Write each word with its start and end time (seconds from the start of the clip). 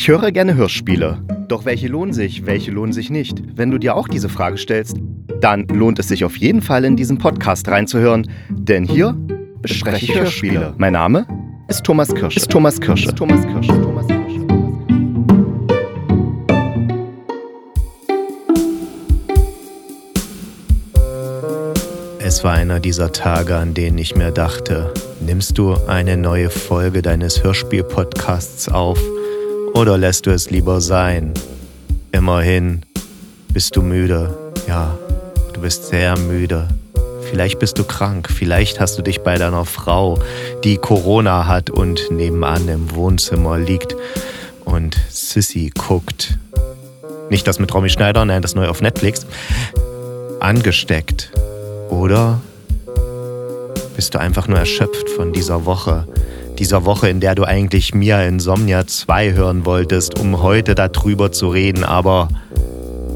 Ich 0.00 0.08
höre 0.08 0.32
gerne 0.32 0.54
Hörspiele. 0.54 1.22
Doch 1.48 1.66
welche 1.66 1.86
lohnen 1.86 2.14
sich, 2.14 2.46
welche 2.46 2.70
lohnen 2.70 2.94
sich 2.94 3.10
nicht? 3.10 3.42
Wenn 3.54 3.70
du 3.70 3.76
dir 3.76 3.94
auch 3.94 4.08
diese 4.08 4.30
Frage 4.30 4.56
stellst, 4.56 4.96
dann 5.42 5.66
lohnt 5.68 5.98
es 5.98 6.08
sich 6.08 6.24
auf 6.24 6.38
jeden 6.38 6.62
Fall 6.62 6.86
in 6.86 6.96
diesen 6.96 7.18
Podcast 7.18 7.68
reinzuhören, 7.68 8.26
denn 8.48 8.84
hier 8.84 9.14
bespreche 9.60 10.06
ich 10.06 10.14
Hörspiele. 10.14 10.72
Mein 10.78 10.94
Name 10.94 11.26
ist 11.68 11.84
Thomas 11.84 12.14
Kirsch. 12.14 12.34
Ist 12.34 12.50
Thomas 12.50 12.80
Kirsch. 12.80 13.04
Ist 13.04 13.14
Thomas 13.14 13.46
Kirsch. 13.46 13.66
Thomas 13.66 14.06
Kirsch. 14.06 14.16
Es 22.20 22.42
war 22.42 22.54
einer 22.54 22.80
dieser 22.80 23.12
Tage, 23.12 23.54
an 23.56 23.74
denen 23.74 23.98
ich 23.98 24.16
mir 24.16 24.30
dachte, 24.30 24.94
nimmst 25.20 25.58
du 25.58 25.74
eine 25.88 26.16
neue 26.16 26.48
Folge 26.48 27.02
deines 27.02 27.44
Hörspiel-Podcasts 27.44 28.70
auf 28.70 28.98
oder 29.74 29.98
lässt 29.98 30.26
du 30.26 30.30
es 30.30 30.50
lieber 30.50 30.80
sein? 30.80 31.34
Immerhin 32.12 32.82
bist 33.52 33.76
du 33.76 33.82
müde. 33.82 34.36
Ja, 34.66 34.96
du 35.52 35.60
bist 35.60 35.86
sehr 35.86 36.18
müde. 36.18 36.68
Vielleicht 37.30 37.58
bist 37.58 37.78
du 37.78 37.84
krank, 37.84 38.28
vielleicht 38.28 38.80
hast 38.80 38.98
du 38.98 39.02
dich 39.02 39.20
bei 39.20 39.38
deiner 39.38 39.64
Frau, 39.64 40.18
die 40.64 40.76
Corona 40.78 41.46
hat 41.46 41.70
und 41.70 42.10
nebenan 42.10 42.66
im 42.68 42.94
Wohnzimmer 42.94 43.58
liegt 43.58 43.94
und 44.64 44.96
Sissy 45.08 45.70
guckt. 45.78 46.38
Nicht 47.28 47.46
das 47.46 47.60
mit 47.60 47.72
Romy 47.72 47.88
Schneider, 47.88 48.24
nein, 48.24 48.42
das 48.42 48.56
neu 48.56 48.66
auf 48.66 48.82
Netflix. 48.82 49.26
Angesteckt. 50.40 51.30
Oder 51.90 52.40
bist 53.94 54.14
du 54.14 54.18
einfach 54.18 54.48
nur 54.48 54.58
erschöpft 54.58 55.08
von 55.10 55.32
dieser 55.32 55.64
Woche? 55.66 56.08
Dieser 56.60 56.84
Woche, 56.84 57.08
in 57.08 57.20
der 57.20 57.34
du 57.34 57.44
eigentlich 57.44 57.94
Mia 57.94 58.22
Insomnia 58.22 58.86
2 58.86 59.32
hören 59.32 59.64
wolltest, 59.64 60.20
um 60.20 60.42
heute 60.42 60.74
darüber 60.74 61.32
zu 61.32 61.48
reden, 61.48 61.84
aber 61.84 62.28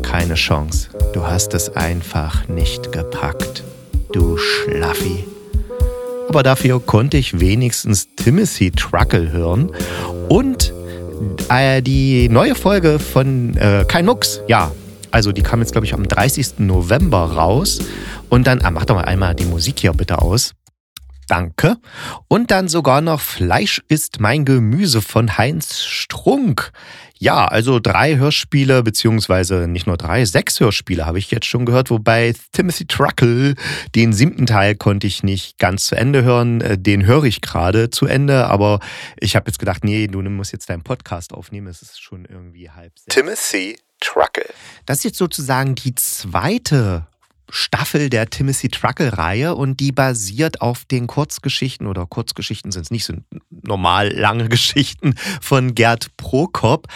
keine 0.01 0.33
Chance. 0.33 0.89
Du 1.13 1.27
hast 1.27 1.53
es 1.53 1.77
einfach 1.77 2.49
nicht 2.49 2.91
gepackt. 2.91 3.63
Du 4.15 4.39
Schlaffi. 4.39 5.25
Aber 6.31 6.43
dafür 6.43 6.81
konnte 6.81 7.19
ich 7.19 7.39
wenigstens 7.39 8.09
Timothy 8.17 8.71
Truckle 8.71 9.31
hören 9.31 9.71
und 10.31 10.73
äh, 11.51 11.83
die 11.83 12.31
neue 12.31 12.55
Folge 12.55 12.99
von 12.99 13.59
äh, 13.59 13.85
Kein 13.87 14.07
Mucks, 14.07 14.41
ja, 14.49 14.73
also 15.11 15.33
die 15.33 15.43
kam 15.43 15.61
jetzt, 15.61 15.73
glaube 15.73 15.87
ich, 15.87 15.93
am 15.93 16.09
30. 16.09 16.61
November 16.61 17.19
raus. 17.19 17.79
Und 18.31 18.47
dann, 18.47 18.63
ah, 18.63 18.71
mach 18.71 18.87
doch 18.87 18.95
mal 18.95 19.05
einmal 19.05 19.35
die 19.35 19.45
Musik 19.45 19.81
hier 19.81 19.93
bitte 19.93 20.23
aus. 20.23 20.55
Danke. 21.29 21.77
Und 22.29 22.51
dann 22.51 22.69
sogar 22.69 23.01
noch 23.01 23.21
Fleisch 23.21 23.83
ist 23.89 24.21
mein 24.21 24.45
Gemüse 24.45 25.03
von 25.03 25.39
Heinz 25.39 25.83
Strunk. 25.83 26.73
Ja, 27.19 27.47
also 27.47 27.79
drei 27.79 28.17
Hörspiele, 28.17 28.83
beziehungsweise 28.83 29.67
nicht 29.69 29.87
nur 29.87 29.97
drei, 29.97 30.25
sechs 30.25 30.61
Hörspiele 30.61 31.07
habe 31.07 31.19
ich 31.19 31.31
jetzt 31.31 31.47
schon 31.47 31.65
gehört, 31.65 31.89
wobei 31.91 32.35
Timothy 32.53 32.87
Truckle, 32.87 33.55
den 33.95 34.13
siebten 34.13 34.47
Teil 34.47 34.75
konnte 34.75 35.07
ich 35.07 35.23
nicht 35.23 35.59
ganz 35.59 35.87
zu 35.87 35.95
Ende 35.95 36.25
hören, 36.25 36.61
äh, 36.61 36.77
den 36.77 37.07
höre 37.07 37.25
ich 37.25 37.41
gerade 37.41 37.89
zu 37.89 38.07
Ende, 38.07 38.47
aber 38.49 38.81
ich 39.19 39.37
habe 39.37 39.47
jetzt 39.47 39.59
gedacht, 39.59 39.85
nee, 39.85 40.07
du 40.07 40.21
musst 40.23 40.53
jetzt 40.53 40.69
deinen 40.69 40.83
Podcast 40.83 41.33
aufnehmen, 41.33 41.69
es 41.69 41.83
ist 41.83 42.03
schon 42.03 42.25
irgendwie 42.25 42.69
halb 42.69 42.93
sechs. 42.99 43.15
Timothy 43.15 43.79
Truckle. 44.01 44.53
Das 44.85 44.99
ist 44.99 45.05
jetzt 45.05 45.19
sozusagen 45.19 45.77
die 45.77 45.95
zweite 45.95 47.07
Staffel 47.55 48.11
der 48.11 48.31
Timothy 48.31 48.69
Truckle-Reihe 48.69 49.55
und 49.55 49.79
die 49.79 49.93
basiert 49.93 50.61
auf 50.61 50.85
den 50.85 51.07
Kurzgeschichten 51.07 51.87
oder 51.87 52.05
Kurzgeschichten 52.05 52.73
sind 52.73 52.83
es 52.83 52.91
nicht, 52.91 53.05
sind 53.05 53.25
normal 53.51 54.13
lange 54.13 54.49
Geschichten 54.49 55.15
von 55.41 55.75
Gerd 55.75 56.17
Prokop. 56.17 56.89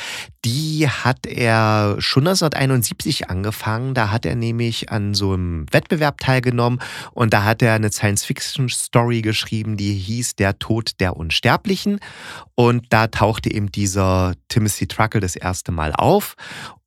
Die 0.44 0.89
hat 0.89 1.27
er 1.27 1.97
schon 1.98 2.27
1971 2.27 3.28
angefangen. 3.28 3.94
Da 3.94 4.11
hat 4.11 4.25
er 4.25 4.36
nämlich 4.36 4.91
an 4.91 5.14
so 5.14 5.33
einem 5.33 5.66
Wettbewerb 5.72 6.19
teilgenommen 6.19 6.81
und 7.12 7.32
da 7.32 7.44
hat 7.44 7.62
er 7.62 7.75
eine 7.75 7.91
Science-Fiction-Story 7.91 9.22
geschrieben, 9.22 9.77
die 9.77 9.94
hieß 9.94 10.37
Der 10.37 10.59
Tod 10.59 10.93
der 11.00 11.16
Unsterblichen. 11.16 11.98
Und 12.54 12.87
da 12.91 13.06
tauchte 13.06 13.53
eben 13.53 13.71
dieser 13.71 14.34
Timothy 14.48 14.87
Truckle 14.88 15.21
das 15.21 15.37
erste 15.37 15.71
Mal 15.71 15.93
auf. 15.93 16.34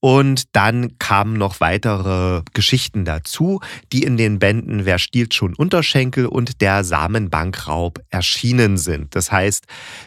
Und 0.04 0.56
dann 0.56 0.98
kamen 0.98 1.34
noch 1.34 1.60
weitere 1.60 2.42
Geschichten 2.54 3.06
dazu, 3.06 3.62
die 3.94 4.02
in 4.02 4.18
den 4.18 4.40
Bänden 4.40 4.84
Wer 4.84 4.98
stiehlt 4.98 5.36
schon 5.36 5.54
Unterschenkel 5.54 6.26
und 6.26 6.60
der 6.60 6.84
Samenbankraub 6.84 8.00
erschienen 8.10 8.78
sind. 8.78 9.16
Das 9.16 9.32
heißt, 9.32 9.66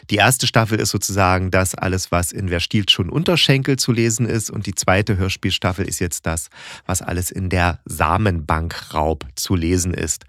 die 0.09 0.17
erste 0.17 0.47
Staffel 0.47 0.79
ist 0.81 0.89
sozusagen 0.89 1.49
das 1.49 1.75
alles, 1.75 2.11
was 2.11 2.33
in 2.33 2.49
Wer 2.49 2.59
stiehlt 2.59 2.91
schon 2.91 3.09
Unterschenkel 3.09 3.34
zu 3.37 3.91
lesen 3.91 4.25
ist. 4.25 4.49
Und 4.49 4.65
die 4.65 4.75
zweite 4.75 5.17
Hörspielstaffel 5.17 5.87
ist 5.87 5.99
jetzt 5.99 6.25
das, 6.25 6.49
was 6.85 7.01
alles 7.01 7.31
in 7.31 7.49
der 7.49 7.79
Samenbankraub 7.85 9.25
zu 9.35 9.55
lesen 9.55 9.93
ist. 9.93 10.25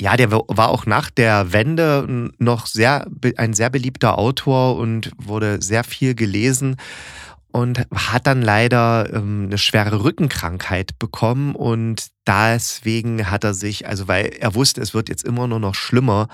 Ja, 0.00 0.16
der 0.16 0.32
war 0.32 0.68
auch 0.70 0.86
nach 0.86 1.10
der 1.10 1.52
Wende 1.52 2.30
noch 2.38 2.66
sehr, 2.66 3.06
ein 3.36 3.54
sehr 3.54 3.70
beliebter 3.70 4.18
Autor 4.18 4.76
und 4.76 5.12
wurde 5.18 5.62
sehr 5.62 5.84
viel 5.84 6.14
gelesen 6.14 6.76
und 7.54 7.86
hat 7.94 8.26
dann 8.26 8.42
leider 8.42 9.08
ähm, 9.12 9.44
eine 9.46 9.58
schwere 9.58 10.02
Rückenkrankheit 10.02 10.98
bekommen 10.98 11.54
und 11.54 12.08
deswegen 12.26 13.30
hat 13.30 13.44
er 13.44 13.54
sich, 13.54 13.86
also 13.86 14.08
weil 14.08 14.26
er 14.40 14.56
wusste, 14.56 14.80
es 14.80 14.92
wird 14.92 15.08
jetzt 15.08 15.22
immer 15.22 15.46
nur 15.46 15.60
noch 15.60 15.76
schlimmer, 15.76 16.26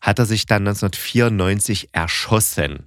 hat 0.00 0.18
er 0.18 0.26
sich 0.26 0.46
dann 0.46 0.66
1994 0.66 1.90
erschossen. 1.92 2.86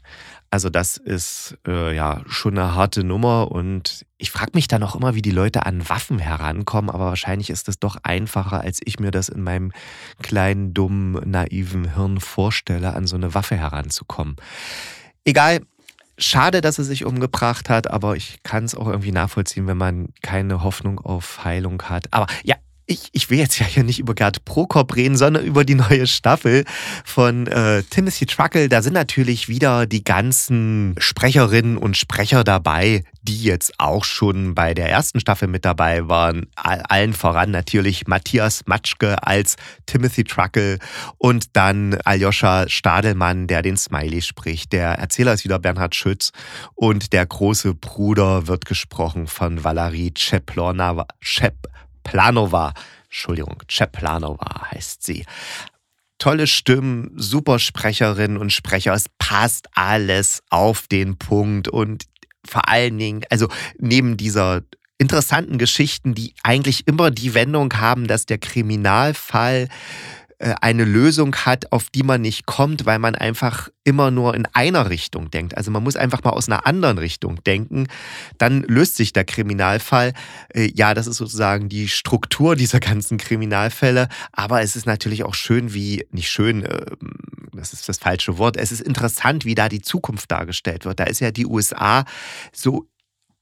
Also 0.49 0.69
das 0.69 0.97
ist 0.97 1.57
äh, 1.67 1.95
ja 1.95 2.21
schon 2.27 2.57
eine 2.57 2.73
harte 2.73 3.03
Nummer 3.03 3.51
und 3.51 4.05
ich 4.17 4.31
frage 4.31 4.51
mich 4.53 4.67
dann 4.67 4.81
auch 4.83 4.95
immer, 4.95 5.13
wie 5.13 5.21
die 5.21 5.31
Leute 5.31 5.65
an 5.65 5.89
Waffen 5.89 6.19
herankommen, 6.19 6.89
aber 6.89 7.07
wahrscheinlich 7.07 7.49
ist 7.49 7.67
es 7.67 7.79
doch 7.79 7.97
einfacher, 8.03 8.61
als 8.61 8.79
ich 8.83 8.99
mir 8.99 9.11
das 9.11 9.29
in 9.29 9.43
meinem 9.43 9.71
kleinen, 10.21 10.73
dummen, 10.73 11.29
naiven 11.29 11.93
Hirn 11.95 12.19
vorstelle, 12.19 12.93
an 12.93 13.07
so 13.07 13.17
eine 13.17 13.33
Waffe 13.33 13.57
heranzukommen. 13.57 14.37
Egal, 15.25 15.61
Schade, 16.19 16.61
dass 16.61 16.79
er 16.79 16.83
sich 16.83 17.05
umgebracht 17.05 17.69
hat, 17.69 17.91
aber 17.91 18.15
ich 18.15 18.41
kann 18.41 18.63
es 18.65 18.73
auch 18.73 18.87
irgendwie 18.87 19.11
nachvollziehen, 19.11 19.67
wenn 19.67 19.77
man 19.77 20.07
keine 20.23 20.63
Hoffnung 20.63 20.99
auf 20.99 21.43
Heilung 21.43 21.79
hat. 21.83 22.11
Aber 22.11 22.25
ja, 22.43 22.55
ich, 22.87 23.09
ich 23.11 23.29
will 23.29 23.37
jetzt 23.37 23.59
ja 23.59 23.65
hier 23.65 23.83
nicht 23.83 23.99
über 23.99 24.15
Gerd 24.15 24.45
Prokop 24.45 24.95
reden, 24.95 25.17
sondern 25.17 25.43
über 25.43 25.65
die 25.65 25.75
neue 25.75 26.07
Staffel 26.07 26.63
von 27.03 27.45
äh, 27.47 27.83
Timothy 27.83 28.25
Truckle. 28.25 28.69
Da 28.69 28.81
sind 28.81 28.93
natürlich 28.93 29.49
wieder 29.49 29.85
die 29.85 30.03
ganzen 30.03 30.95
Sprecherinnen 30.97 31.77
und 31.77 31.97
Sprecher 31.97 32.45
dabei, 32.45 33.03
die 33.21 33.43
jetzt 33.43 33.73
auch 33.77 34.05
schon 34.05 34.55
bei 34.55 34.73
der 34.73 34.89
ersten 34.89 35.19
Staffel 35.19 35.49
mit 35.49 35.65
dabei 35.65 36.07
waren. 36.07 36.47
Allen 36.55 37.13
voran 37.13 37.51
natürlich 37.51 38.07
Matthias 38.07 38.61
Matschke 38.67 39.21
als 39.21 39.57
Timothy 39.85 40.23
Truckle 40.23 40.79
und 41.17 41.57
dann 41.57 41.95
Aljoscha 42.05 42.69
Stadelmann, 42.69 43.47
der 43.47 43.61
den 43.63 43.75
Smiley 43.75 44.21
spricht. 44.21 44.71
Der 44.71 44.91
Erzähler 44.93 45.33
ist 45.33 45.43
wieder 45.43 45.59
Bernhard 45.59 45.93
Schütz 45.93 46.31
und 46.73 47.11
der 47.11 47.25
große 47.25 47.73
Bruder 47.73 48.47
wird 48.47 48.65
gesprochen 48.65 49.27
von 49.27 49.65
Valerie 49.65 50.13
Cheplonava. 50.15 51.05
Chep 51.19 51.67
Planova. 52.07 52.73
Entschuldigung, 53.05 53.61
Cheplanova 53.67 54.71
heißt 54.71 55.03
sie. 55.03 55.25
Tolle 56.17 56.47
Stimmen, 56.47 57.11
super 57.15 57.59
Sprecherinnen 57.59 58.37
und 58.37 58.51
Sprecher. 58.51 58.93
Es 58.93 59.05
passt 59.19 59.67
alles 59.73 60.41
auf 60.49 60.87
den 60.87 61.17
Punkt 61.17 61.67
und 61.67 62.05
vor 62.45 62.69
allen 62.69 62.97
Dingen, 62.97 63.21
also 63.29 63.49
neben 63.77 64.17
dieser 64.17 64.63
interessanten 64.97 65.57
Geschichten, 65.57 66.15
die 66.15 66.33
eigentlich 66.43 66.87
immer 66.87 67.11
die 67.11 67.33
Wendung 67.33 67.71
haben, 67.73 68.07
dass 68.07 68.25
der 68.25 68.39
Kriminalfall 68.39 69.67
eine 70.39 70.85
Lösung 70.85 71.35
hat, 71.35 71.71
auf 71.71 71.89
die 71.89 72.03
man 72.03 72.21
nicht 72.21 72.45
kommt, 72.45 72.85
weil 72.85 72.99
man 72.99 73.15
einfach 73.15 73.69
immer 73.83 74.11
nur 74.11 74.35
in 74.35 74.45
einer 74.53 74.89
Richtung 74.89 75.31
denkt. 75.31 75.57
Also 75.57 75.71
man 75.71 75.83
muss 75.83 75.95
einfach 75.95 76.23
mal 76.23 76.31
aus 76.31 76.47
einer 76.47 76.67
anderen 76.67 76.99
Richtung 76.99 77.43
denken. 77.43 77.87
Dann 78.37 78.61
löst 78.63 78.97
sich 78.97 79.13
der 79.13 79.25
Kriminalfall. 79.25 80.13
Äh, 80.53 80.71
ja, 80.75 80.93
das 80.93 81.07
ist 81.07 81.17
sozusagen 81.17 81.69
die 81.69 81.87
Struktur 81.87 82.55
dieser 82.55 82.79
ganzen 82.79 83.17
Kriminalfälle. 83.17 84.09
Aber 84.31 84.61
es 84.61 84.75
ist 84.75 84.85
natürlich 84.85 85.23
auch 85.23 85.33
schön, 85.33 85.73
wie, 85.73 86.05
nicht 86.11 86.29
schön, 86.29 86.63
ähm, 86.63 87.15
das 87.53 87.73
ist 87.73 87.89
das 87.89 87.97
falsche 87.97 88.37
Wort, 88.37 88.57
es 88.57 88.71
ist 88.71 88.81
interessant, 88.81 89.43
wie 89.43 89.55
da 89.55 89.67
die 89.69 89.81
Zukunft 89.81 90.31
dargestellt 90.31 90.85
wird. 90.85 90.99
Da 90.99 91.05
ist 91.05 91.19
ja 91.19 91.31
die 91.31 91.47
USA 91.47 92.05
so 92.53 92.87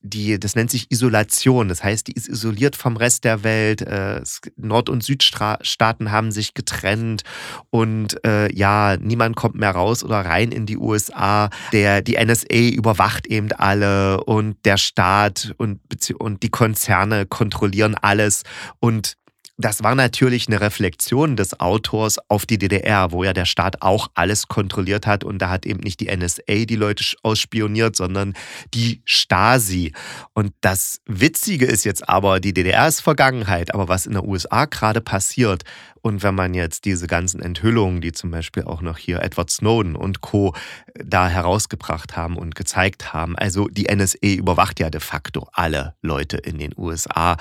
die, 0.06 0.40
das 0.40 0.56
nennt 0.56 0.70
sich 0.70 0.92
Isolation. 0.92 1.68
Das 1.68 1.84
heißt, 1.84 2.08
die 2.08 2.14
ist 2.14 2.30
isoliert 2.30 2.76
vom 2.76 2.96
Rest 2.96 3.24
der 3.24 3.44
Welt. 3.44 3.82
Äh, 3.82 4.22
Nord- 4.56 4.90
und 4.90 5.04
Südstaaten 5.04 6.12
haben 6.12 6.32
sich 6.32 6.54
getrennt 6.54 7.24
und 7.72 8.24
äh, 8.26 8.54
ja, 8.54 8.98
niemand 8.98 9.36
kommt 9.36 9.56
mehr 9.56 9.72
raus 9.72 10.04
oder 10.04 10.22
rein 10.22 10.52
in 10.52 10.66
die 10.66 10.78
USA. 10.78 11.50
Der, 11.72 12.02
die 12.02 12.24
NSA 12.24 12.76
überwacht 12.76 13.28
eben 13.28 13.52
alle 13.52 14.24
und 14.24 14.58
der 14.66 14.78
Staat 14.78 15.54
und, 15.58 15.80
und 16.20 16.44
die 16.44 16.50
Konzerne 16.50 17.26
kontrollieren 17.26 17.96
alles 17.96 18.44
und 18.80 19.18
das 19.58 19.84
war 19.84 19.96
natürlich 19.96 20.48
eine 20.48 20.60
Reflexion 20.60 21.38
des 21.38 21.60
Autors 21.60 22.18
auf 22.28 22.46
die 22.46 22.58
DDR, 22.58 23.12
wo 23.12 23.24
ja 23.24 23.32
der 23.32 23.46
Staat 23.46 23.82
auch 23.82 24.10
alles 24.14 24.48
kontrolliert 24.48 25.08
hat 25.08 25.24
und 25.24 25.40
da 25.40 25.50
hat 25.50 25.66
eben 25.66 25.80
nicht 25.80 26.02
die 26.02 26.16
NSA 26.16 26.66
die 26.66 26.76
Leute 26.76 27.06
ausspioniert, 27.24 27.96
sondern 27.96 28.34
die 28.74 29.02
Stasi. 29.06 29.94
Und 30.34 30.54
das 30.60 31.00
Witzige 31.06 31.66
ist 31.66 31.86
jetzt 31.86 32.08
aber, 32.10 32.42
die 32.42 32.54
DDR 32.54 32.88
ist 32.88 33.00
Vergangenheit, 33.00 33.74
aber 33.74 33.88
was 33.88 34.06
in 34.06 34.14
der 34.14 34.26
USA 34.26 34.66
gerade 34.66 35.00
passiert, 35.00 35.64
und 36.06 36.22
wenn 36.22 36.36
man 36.36 36.54
jetzt 36.54 36.86
diese 36.86 37.08
ganzen 37.08 37.42
Enthüllungen, 37.42 38.00
die 38.00 38.12
zum 38.12 38.30
Beispiel 38.30 38.66
auch 38.66 38.84
noch 38.84 39.00
hier 39.00 39.24
Edward 39.24 39.50
Snowden 39.50 39.96
und 39.96 40.22
Co. 40.22 40.54
da 40.94 41.28
herausgebracht 41.28 42.16
haben 42.16 42.38
und 42.38 42.54
gezeigt 42.54 43.12
haben, 43.12 43.36
also 43.36 43.68
die 43.70 43.88
NSA 43.92 44.36
überwacht 44.38 44.80
ja 44.80 44.92
de 44.92 45.02
facto 45.02 45.48
alle 45.52 45.96
Leute 46.04 46.38
in 46.38 46.60
den 46.60 46.74
USA. 46.78 47.38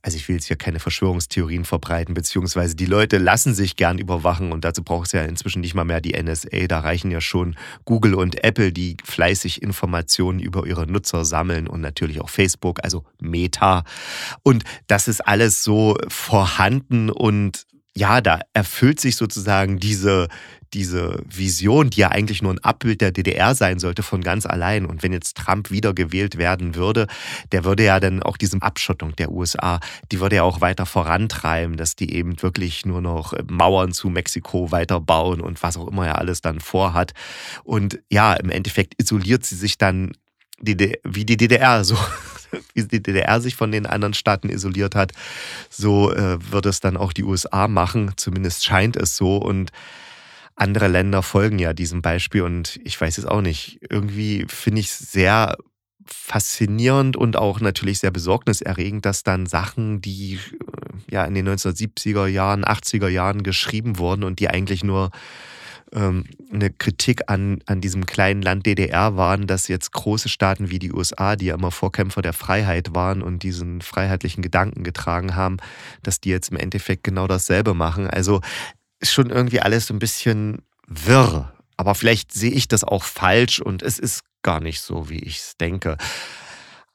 Also 0.00 0.16
ich 0.16 0.26
will 0.28 0.36
jetzt 0.36 0.46
hier 0.46 0.56
keine 0.56 0.78
Verschwörungstheorien 0.78 1.66
verbreiten, 1.66 2.14
beziehungsweise 2.14 2.74
die 2.74 2.86
Leute 2.86 3.18
lassen 3.18 3.54
sich 3.54 3.76
gern 3.76 3.98
überwachen 3.98 4.50
und 4.50 4.64
dazu 4.64 4.82
braucht 4.82 5.08
es 5.08 5.12
ja 5.12 5.22
inzwischen 5.22 5.60
nicht 5.60 5.74
mal 5.74 5.84
mehr 5.84 6.00
die 6.00 6.18
NSA. 6.18 6.68
Da 6.68 6.80
reichen 6.80 7.10
ja 7.10 7.20
schon 7.20 7.54
Google 7.84 8.14
und 8.14 8.42
Apple, 8.42 8.72
die 8.72 8.96
fleißig 9.04 9.60
Informationen 9.60 10.40
über 10.40 10.66
ihre 10.66 10.86
Nutzer 10.86 11.26
sammeln 11.26 11.68
und 11.68 11.82
natürlich 11.82 12.22
auch 12.22 12.30
Facebook, 12.30 12.82
also 12.82 13.04
Meta. 13.20 13.84
Und 14.42 14.64
das 14.86 15.06
ist 15.06 15.20
alles 15.20 15.62
so 15.62 15.98
vorhanden 16.08 17.10
und 17.10 17.66
ja, 17.96 18.20
da 18.20 18.40
erfüllt 18.52 19.00
sich 19.00 19.16
sozusagen 19.16 19.78
diese, 19.78 20.28
diese 20.74 21.22
Vision, 21.24 21.88
die 21.88 22.00
ja 22.00 22.08
eigentlich 22.08 22.42
nur 22.42 22.52
ein 22.52 22.62
Abbild 22.62 23.00
der 23.00 23.10
DDR 23.10 23.54
sein 23.54 23.78
sollte, 23.78 24.02
von 24.02 24.20
ganz 24.20 24.44
allein. 24.44 24.84
Und 24.84 25.02
wenn 25.02 25.14
jetzt 25.14 25.38
Trump 25.38 25.70
wiedergewählt 25.70 26.36
werden 26.36 26.74
würde, 26.74 27.06
der 27.52 27.64
würde 27.64 27.84
ja 27.84 27.98
dann 27.98 28.22
auch 28.22 28.36
diese 28.36 28.60
Abschottung 28.60 29.16
der 29.16 29.32
USA, 29.32 29.80
die 30.12 30.20
würde 30.20 30.36
ja 30.36 30.42
auch 30.42 30.60
weiter 30.60 30.84
vorantreiben, 30.84 31.78
dass 31.78 31.96
die 31.96 32.12
eben 32.12 32.42
wirklich 32.42 32.84
nur 32.84 33.00
noch 33.00 33.32
Mauern 33.48 33.92
zu 33.92 34.10
Mexiko 34.10 34.70
weiterbauen 34.70 35.40
und 35.40 35.62
was 35.62 35.78
auch 35.78 35.88
immer 35.88 36.06
er 36.06 36.18
alles 36.18 36.42
dann 36.42 36.60
vorhat. 36.60 37.14
Und 37.64 38.00
ja, 38.10 38.34
im 38.34 38.50
Endeffekt 38.50 38.92
isoliert 39.00 39.46
sie 39.46 39.56
sich 39.56 39.78
dann 39.78 40.12
wie 40.58 40.74
die 41.24 41.36
DDR 41.36 41.82
so 41.84 41.96
wie 42.74 42.84
die 42.84 43.02
DDR 43.02 43.40
sich 43.40 43.56
von 43.56 43.72
den 43.72 43.86
anderen 43.86 44.14
Staaten 44.14 44.48
isoliert 44.48 44.94
hat, 44.94 45.12
so 45.70 46.12
äh, 46.12 46.38
wird 46.50 46.66
es 46.66 46.80
dann 46.80 46.96
auch 46.96 47.12
die 47.12 47.24
USA 47.24 47.68
machen. 47.68 48.12
Zumindest 48.16 48.64
scheint 48.64 48.96
es 48.96 49.16
so. 49.16 49.36
Und 49.36 49.70
andere 50.54 50.88
Länder 50.88 51.22
folgen 51.22 51.58
ja 51.58 51.72
diesem 51.72 52.02
Beispiel. 52.02 52.42
Und 52.42 52.80
ich 52.84 53.00
weiß 53.00 53.18
es 53.18 53.26
auch 53.26 53.42
nicht. 53.42 53.78
Irgendwie 53.88 54.46
finde 54.48 54.80
ich 54.80 54.86
es 54.88 54.98
sehr 54.98 55.56
faszinierend 56.06 57.16
und 57.16 57.36
auch 57.36 57.60
natürlich 57.60 57.98
sehr 57.98 58.10
besorgniserregend, 58.10 59.04
dass 59.04 59.22
dann 59.22 59.46
Sachen, 59.46 60.00
die 60.00 60.34
äh, 60.34 60.38
ja 61.10 61.24
in 61.24 61.34
den 61.34 61.48
1970er 61.48 62.26
Jahren, 62.26 62.64
80er 62.64 63.08
Jahren 63.08 63.42
geschrieben 63.42 63.98
wurden 63.98 64.24
und 64.24 64.38
die 64.38 64.48
eigentlich 64.48 64.84
nur 64.84 65.10
ähm, 65.92 66.24
eine 66.52 66.70
Kritik 66.70 67.22
an, 67.28 67.60
an 67.66 67.80
diesem 67.80 68.06
kleinen 68.06 68.42
Land 68.42 68.66
DDR 68.66 69.16
waren, 69.16 69.46
dass 69.46 69.68
jetzt 69.68 69.92
große 69.92 70.28
Staaten 70.28 70.70
wie 70.70 70.78
die 70.78 70.92
USA, 70.92 71.36
die 71.36 71.46
ja 71.46 71.54
immer 71.54 71.70
Vorkämpfer 71.70 72.22
der 72.22 72.32
Freiheit 72.32 72.94
waren 72.94 73.22
und 73.22 73.42
diesen 73.42 73.80
freiheitlichen 73.80 74.42
Gedanken 74.42 74.82
getragen 74.82 75.36
haben, 75.36 75.58
dass 76.02 76.20
die 76.20 76.30
jetzt 76.30 76.50
im 76.50 76.56
Endeffekt 76.56 77.04
genau 77.04 77.26
dasselbe 77.26 77.74
machen. 77.74 78.08
Also 78.08 78.40
ist 79.00 79.12
schon 79.12 79.30
irgendwie 79.30 79.60
alles 79.60 79.86
so 79.86 79.94
ein 79.94 79.98
bisschen 79.98 80.62
wirr. 80.86 81.52
Aber 81.76 81.94
vielleicht 81.94 82.32
sehe 82.32 82.52
ich 82.52 82.68
das 82.68 82.84
auch 82.84 83.04
falsch 83.04 83.60
und 83.60 83.82
es 83.82 83.98
ist 83.98 84.22
gar 84.42 84.60
nicht 84.60 84.80
so, 84.80 85.10
wie 85.10 85.18
ich 85.18 85.38
es 85.38 85.56
denke. 85.58 85.98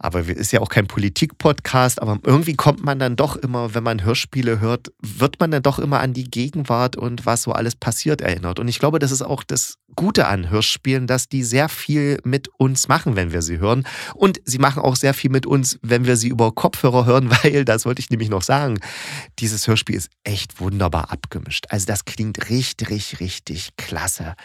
Aber 0.03 0.27
ist 0.27 0.51
ja 0.51 0.62
auch 0.62 0.69
kein 0.69 0.88
Politik-Podcast, 0.88 2.01
aber 2.01 2.18
irgendwie 2.24 2.56
kommt 2.56 2.83
man 2.83 2.98
dann 2.98 3.15
doch 3.15 3.36
immer, 3.36 3.75
wenn 3.75 3.83
man 3.83 4.03
Hörspiele 4.03 4.59
hört, 4.59 4.92
wird 5.00 5.39
man 5.39 5.51
dann 5.51 5.62
doch 5.62 5.77
immer 5.77 6.00
an 6.00 6.13
die 6.13 6.24
Gegenwart 6.24 6.98
und 6.98 7.27
was 7.27 7.44
so 7.44 7.51
alles 7.51 7.75
passiert 7.75 8.19
erinnert. 8.19 8.59
Und 8.59 8.68
ich 8.68 8.80
glaube, 8.80 8.98
das 8.98 9.12
ist 9.12 9.21
auch 9.21 9.44
das 9.44 9.75
Gute 9.95 10.27
an 10.27 10.50
Hörspielen, 10.50 11.06
dass 11.06 11.27
die 11.27 11.44
sehr 11.44 11.69
viel 11.69 12.19
mit 12.24 12.50
uns 12.57 12.88
machen, 12.88 13.15
wenn 13.15 13.31
wir 13.31 13.42
sie 13.42 13.59
hören. 13.59 13.86
Und 14.15 14.39
sie 14.45 14.57
machen 14.57 14.81
auch 14.81 14.95
sehr 14.95 15.13
viel 15.13 15.30
mit 15.30 15.45
uns, 15.45 15.77
wenn 15.81 16.06
wir 16.06 16.15
sie 16.18 16.30
über 16.30 16.51
Kopfhörer 16.51 17.06
hören, 17.06 17.30
weil, 17.44 17.65
das 17.65 17.86
wollte 17.86 18.00
ich 18.00 18.09
nämlich 18.09 18.30
noch 18.30 18.42
sagen, 18.42 18.80
dieses 19.39 19.68
Hörspiel 19.68 19.95
ist 19.95 20.09
echt 20.24 20.59
wunderbar 20.59 21.12
abgemischt. 21.12 21.65
Also 21.69 21.86
das 21.86 22.06
klingt 22.06 22.50
richtig, 22.50 23.19
richtig 23.19 23.75
klasse. 23.77 24.36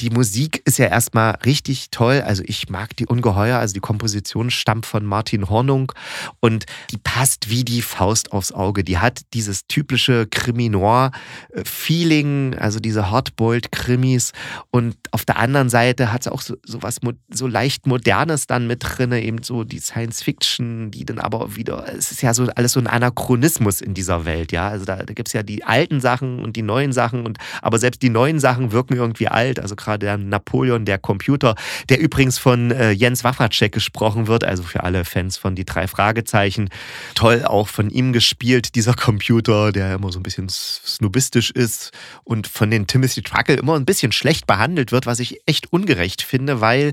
Die 0.00 0.10
Musik 0.10 0.62
ist 0.64 0.78
ja 0.78 0.86
erstmal 0.86 1.32
richtig 1.44 1.90
toll. 1.90 2.22
Also 2.24 2.42
ich 2.46 2.70
mag 2.70 2.96
die 2.96 3.06
ungeheuer. 3.06 3.58
Also 3.58 3.74
die 3.74 3.80
Komposition 3.80 4.50
stammt 4.50 4.86
von 4.86 5.04
Martin 5.04 5.50
Hornung 5.50 5.92
und 6.40 6.64
die 6.90 6.96
passt 6.96 7.50
wie 7.50 7.64
die 7.64 7.82
Faust 7.82 8.32
aufs 8.32 8.52
Auge. 8.52 8.82
Die 8.82 8.96
hat 8.96 9.20
dieses 9.34 9.66
typische 9.66 10.26
Krimi-Noir-Feeling, 10.26 12.56
also 12.58 12.80
diese 12.80 13.10
Hardboiled-Krimis 13.10 14.32
und 14.70 14.96
auf 15.10 15.26
der 15.26 15.38
anderen 15.38 15.68
Seite 15.68 16.12
hat 16.12 16.22
es 16.22 16.28
auch 16.28 16.40
so, 16.40 16.56
so 16.64 16.82
was 16.82 16.96
so 17.30 17.46
leicht 17.46 17.86
Modernes 17.86 18.46
dann 18.46 18.66
mit 18.66 18.82
drin, 18.82 19.12
eben 19.12 19.42
so 19.42 19.64
die 19.64 19.80
Science 19.80 20.22
Fiction, 20.22 20.90
die 20.90 21.04
dann 21.04 21.18
aber 21.18 21.56
wieder, 21.56 21.84
es 21.92 22.10
ist 22.10 22.22
ja 22.22 22.32
so 22.32 22.46
alles 22.56 22.72
so 22.72 22.80
ein 22.80 22.86
Anachronismus 22.86 23.82
in 23.82 23.92
dieser 23.92 24.24
Welt, 24.24 24.50
ja. 24.52 24.68
Also 24.68 24.86
da, 24.86 24.96
da 24.96 25.12
gibt 25.12 25.28
es 25.28 25.34
ja 25.34 25.42
die 25.42 25.64
alten 25.64 26.00
Sachen 26.00 26.38
und 26.38 26.56
die 26.56 26.62
neuen 26.62 26.92
Sachen 26.92 27.26
und 27.26 27.36
aber 27.60 27.78
selbst 27.78 28.00
die 28.02 28.08
neuen 28.08 28.40
Sachen 28.40 28.72
wirken 28.72 28.96
irgendwie 28.96 29.28
alt. 29.28 29.60
Also 29.60 29.76
gerade 29.76 29.89
der 29.98 30.16
Napoleon, 30.16 30.84
der 30.84 30.98
Computer, 30.98 31.54
der 31.88 32.00
übrigens 32.00 32.38
von 32.38 32.70
äh, 32.70 32.90
Jens 32.90 33.24
Wawracek 33.24 33.72
gesprochen 33.72 34.26
wird, 34.26 34.44
also 34.44 34.62
für 34.62 34.82
alle 34.84 35.04
Fans 35.04 35.36
von 35.36 35.54
die 35.54 35.64
drei 35.64 35.86
Fragezeichen. 35.86 36.68
Toll 37.14 37.44
auch 37.44 37.68
von 37.68 37.90
ihm 37.90 38.12
gespielt, 38.12 38.74
dieser 38.74 38.94
Computer, 38.94 39.72
der 39.72 39.94
immer 39.94 40.12
so 40.12 40.18
ein 40.18 40.22
bisschen 40.22 40.48
snobistisch 40.48 41.50
ist 41.50 41.90
und 42.24 42.46
von 42.46 42.70
den 42.70 42.86
Timothy 42.86 43.22
Truckle 43.22 43.56
immer 43.56 43.76
ein 43.76 43.84
bisschen 43.84 44.12
schlecht 44.12 44.46
behandelt 44.46 44.80
behandelt 44.80 44.92
wird, 44.92 45.06
was 45.06 45.20
ich 45.20 45.40
echt 45.46 45.72
ungerecht 45.72 46.22
finde, 46.22 46.60
weil 46.60 46.92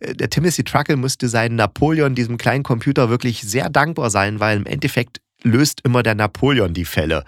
äh, 0.00 0.14
der 0.14 0.30
Timothy 0.30 0.64
Truckle 0.64 0.96
müsste 0.96 1.28
seinen 1.28 1.56
Napoleon, 1.56 2.14
diesem 2.14 2.38
kleinen 2.38 2.62
Computer, 2.62 3.10
wirklich 3.10 3.42
sehr 3.42 3.68
dankbar 3.68 4.10
sein, 4.10 4.40
weil 4.40 4.58
im 4.58 4.66
Endeffekt 4.66 5.20
löst 5.42 5.80
immer 5.84 6.02
der 6.02 6.14
Napoleon 6.14 6.74
die 6.74 6.84
Fälle 6.84 7.24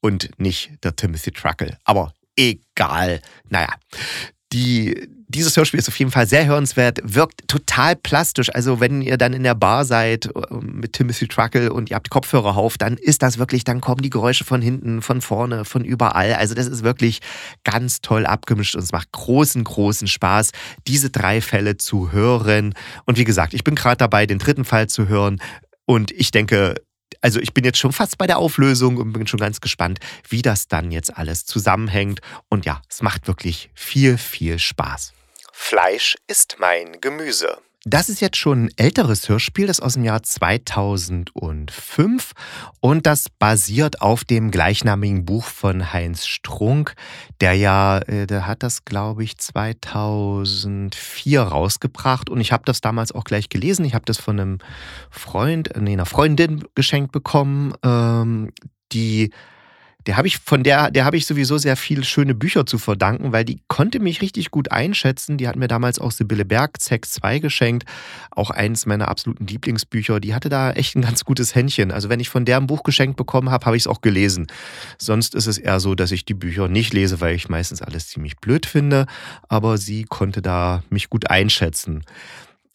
und 0.00 0.30
nicht 0.38 0.72
der 0.82 0.96
Timothy 0.96 1.30
Truckle. 1.30 1.78
Aber 1.84 2.12
egal. 2.36 3.20
Naja, 3.48 3.72
die, 4.52 5.08
dieses 5.28 5.56
Hörspiel 5.56 5.80
ist 5.80 5.88
auf 5.88 5.98
jeden 5.98 6.10
Fall 6.10 6.26
sehr 6.26 6.46
hörenswert, 6.46 7.00
wirkt 7.02 7.48
total 7.48 7.96
plastisch. 7.96 8.54
Also 8.54 8.80
wenn 8.80 9.00
ihr 9.00 9.16
dann 9.16 9.32
in 9.32 9.42
der 9.42 9.54
Bar 9.54 9.84
seid 9.84 10.28
ähm, 10.50 10.80
mit 10.80 10.92
Timothy 10.92 11.26
Truckle 11.26 11.72
und 11.72 11.90
ihr 11.90 11.96
habt 11.96 12.10
Kopfhörer 12.10 12.56
auf, 12.56 12.76
dann 12.76 12.96
ist 12.96 13.22
das 13.22 13.38
wirklich, 13.38 13.64
dann 13.64 13.80
kommen 13.80 14.02
die 14.02 14.10
Geräusche 14.10 14.44
von 14.44 14.60
hinten, 14.60 15.00
von 15.00 15.20
vorne, 15.20 15.64
von 15.64 15.84
überall. 15.84 16.34
Also 16.34 16.54
das 16.54 16.66
ist 16.66 16.82
wirklich 16.82 17.20
ganz 17.64 18.00
toll 18.02 18.26
abgemischt 18.26 18.74
und 18.74 18.82
es 18.82 18.92
macht 18.92 19.10
großen, 19.12 19.64
großen 19.64 20.06
Spaß, 20.06 20.50
diese 20.86 21.10
drei 21.10 21.40
Fälle 21.40 21.78
zu 21.78 22.12
hören. 22.12 22.74
Und 23.06 23.18
wie 23.18 23.24
gesagt, 23.24 23.54
ich 23.54 23.64
bin 23.64 23.74
gerade 23.74 23.96
dabei, 23.96 24.26
den 24.26 24.38
dritten 24.38 24.64
Fall 24.64 24.88
zu 24.88 25.08
hören. 25.08 25.40
Und 25.86 26.10
ich 26.12 26.30
denke, 26.30 26.74
also 27.20 27.40
ich 27.40 27.54
bin 27.54 27.64
jetzt 27.64 27.78
schon 27.78 27.92
fast 27.92 28.18
bei 28.18 28.26
der 28.26 28.38
Auflösung 28.38 28.96
und 28.96 29.12
bin 29.12 29.26
schon 29.26 29.40
ganz 29.40 29.60
gespannt, 29.60 29.98
wie 30.28 30.42
das 30.42 30.68
dann 30.68 30.90
jetzt 30.90 31.16
alles 31.16 31.44
zusammenhängt. 31.44 32.20
Und 32.48 32.64
ja, 32.64 32.82
es 32.88 33.02
macht 33.02 33.26
wirklich 33.26 33.70
viel, 33.74 34.18
viel 34.18 34.58
Spaß. 34.58 35.12
Fleisch 35.52 36.16
ist 36.26 36.56
mein 36.58 37.00
Gemüse. 37.00 37.58
Das 37.84 38.08
ist 38.08 38.20
jetzt 38.20 38.36
schon 38.36 38.66
ein 38.66 38.70
älteres 38.76 39.28
Hörspiel, 39.28 39.66
das 39.66 39.80
aus 39.80 39.94
dem 39.94 40.04
Jahr 40.04 40.22
2005 40.22 42.30
und 42.78 43.06
das 43.06 43.28
basiert 43.28 44.00
auf 44.00 44.22
dem 44.22 44.52
gleichnamigen 44.52 45.24
Buch 45.24 45.46
von 45.46 45.92
Heinz 45.92 46.26
Strunk, 46.26 46.94
der 47.40 47.54
ja, 47.54 47.98
äh, 47.98 48.28
der 48.28 48.46
hat 48.46 48.62
das 48.62 48.84
glaube 48.84 49.24
ich 49.24 49.36
2004 49.36 51.42
rausgebracht 51.42 52.30
und 52.30 52.40
ich 52.40 52.52
habe 52.52 52.62
das 52.64 52.82
damals 52.82 53.10
auch 53.10 53.24
gleich 53.24 53.48
gelesen. 53.48 53.84
Ich 53.84 53.94
habe 53.94 54.04
das 54.04 54.18
von 54.18 54.38
einem 54.38 54.58
Freund, 55.10 55.70
nee, 55.76 55.94
einer 55.94 56.06
Freundin 56.06 56.62
geschenkt 56.76 57.10
bekommen, 57.10 57.74
ähm, 57.82 58.52
die 58.92 59.32
der 60.06 60.16
habe 60.16 60.26
ich 60.26 60.38
von 60.38 60.62
der, 60.62 60.90
der 60.90 61.04
habe 61.04 61.16
ich 61.16 61.26
sowieso 61.26 61.58
sehr 61.58 61.76
viele 61.76 62.04
schöne 62.04 62.34
Bücher 62.34 62.66
zu 62.66 62.78
verdanken, 62.78 63.32
weil 63.32 63.44
die 63.44 63.60
konnte 63.68 64.00
mich 64.00 64.20
richtig 64.20 64.50
gut 64.50 64.70
einschätzen. 64.70 65.38
Die 65.38 65.46
hat 65.46 65.56
mir 65.56 65.68
damals 65.68 65.98
auch 65.98 66.10
Sibylle 66.10 66.44
Berg 66.44 66.78
Sex 66.80 67.12
2 67.12 67.38
geschenkt, 67.38 67.84
auch 68.30 68.50
eines 68.50 68.86
meiner 68.86 69.08
absoluten 69.08 69.46
Lieblingsbücher. 69.46 70.20
Die 70.20 70.34
hatte 70.34 70.48
da 70.48 70.72
echt 70.72 70.96
ein 70.96 71.02
ganz 71.02 71.24
gutes 71.24 71.54
Händchen. 71.54 71.92
Also 71.92 72.08
wenn 72.08 72.20
ich 72.20 72.28
von 72.28 72.44
der 72.44 72.56
ein 72.56 72.66
Buch 72.66 72.82
geschenkt 72.82 73.16
bekommen 73.16 73.50
habe, 73.50 73.66
habe 73.66 73.76
ich 73.76 73.84
es 73.84 73.86
auch 73.86 74.00
gelesen. 74.00 74.46
Sonst 74.98 75.34
ist 75.34 75.46
es 75.46 75.58
eher 75.58 75.80
so, 75.80 75.94
dass 75.94 76.12
ich 76.12 76.24
die 76.24 76.34
Bücher 76.34 76.68
nicht 76.68 76.92
lese, 76.92 77.20
weil 77.20 77.34
ich 77.34 77.48
meistens 77.48 77.82
alles 77.82 78.08
ziemlich 78.08 78.36
blöd 78.36 78.66
finde. 78.66 79.06
Aber 79.48 79.78
sie 79.78 80.04
konnte 80.04 80.42
da 80.42 80.82
mich 80.90 81.10
gut 81.10 81.30
einschätzen. 81.30 82.04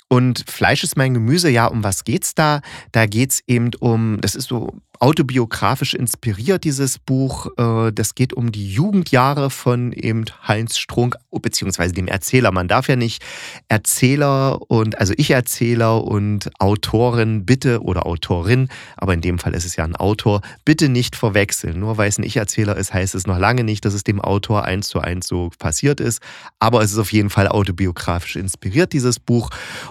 Und 0.09 0.45
Fleisch 0.49 0.83
ist 0.83 0.95
mein 0.95 1.13
Gemüse, 1.13 1.49
ja, 1.49 1.65
um 1.65 1.83
was 1.83 2.05
geht's 2.05 2.33
da? 2.33 2.61
Da 2.93 3.05
geht's 3.07 3.41
eben 3.45 3.71
um, 3.79 4.19
das 4.21 4.35
ist 4.35 4.47
so 4.47 4.73
autobiografisch 4.99 5.93
inspiriert, 5.93 6.63
dieses 6.63 6.99
Buch. 6.99 7.47
Äh, 7.57 7.91
das 7.91 8.15
geht 8.15 8.33
um 8.33 8.51
die 8.51 8.71
Jugendjahre 8.71 9.49
von 9.49 9.91
eben 9.91 10.25
Heinz 10.47 10.77
Strunk, 10.77 11.15
beziehungsweise 11.31 11.93
dem 11.93 12.07
Erzähler. 12.07 12.51
Man 12.51 12.67
darf 12.67 12.87
ja 12.87 12.95
nicht 12.95 13.23
Erzähler 13.67 14.59
und, 14.69 14.97
also 14.99 15.13
Ich-Erzähler 15.17 16.03
und 16.03 16.49
Autorin 16.59 17.45
bitte 17.45 17.81
oder 17.81 18.05
Autorin, 18.05 18.69
aber 18.95 19.13
in 19.13 19.21
dem 19.21 19.39
Fall 19.39 19.53
ist 19.53 19.65
es 19.65 19.75
ja 19.75 19.83
ein 19.83 19.95
Autor, 19.95 20.41
bitte 20.65 20.89
nicht 20.89 21.15
verwechseln. 21.15 21.79
Nur 21.79 21.97
weil 21.97 22.09
es 22.09 22.17
ein 22.17 22.23
Ich-Erzähler 22.23 22.75
ist, 22.75 22.93
heißt 22.93 23.15
es 23.15 23.27
noch 23.27 23.37
lange 23.37 23.63
nicht, 23.63 23.85
dass 23.85 23.93
es 23.93 24.03
dem 24.03 24.21
Autor 24.21 24.63
eins 24.63 24.87
zu 24.87 24.99
eins 24.99 25.27
so 25.27 25.49
passiert 25.59 25.99
ist. 25.99 26.21
Aber 26.59 26.81
es 26.81 26.91
ist 26.91 26.97
auf 26.97 27.11
jeden 27.13 27.29
Fall 27.29 27.47
autobiografisch 27.47 28.35
inspiriert, 28.35 28.93
dieses 28.93 29.19
Buch. 29.19 29.49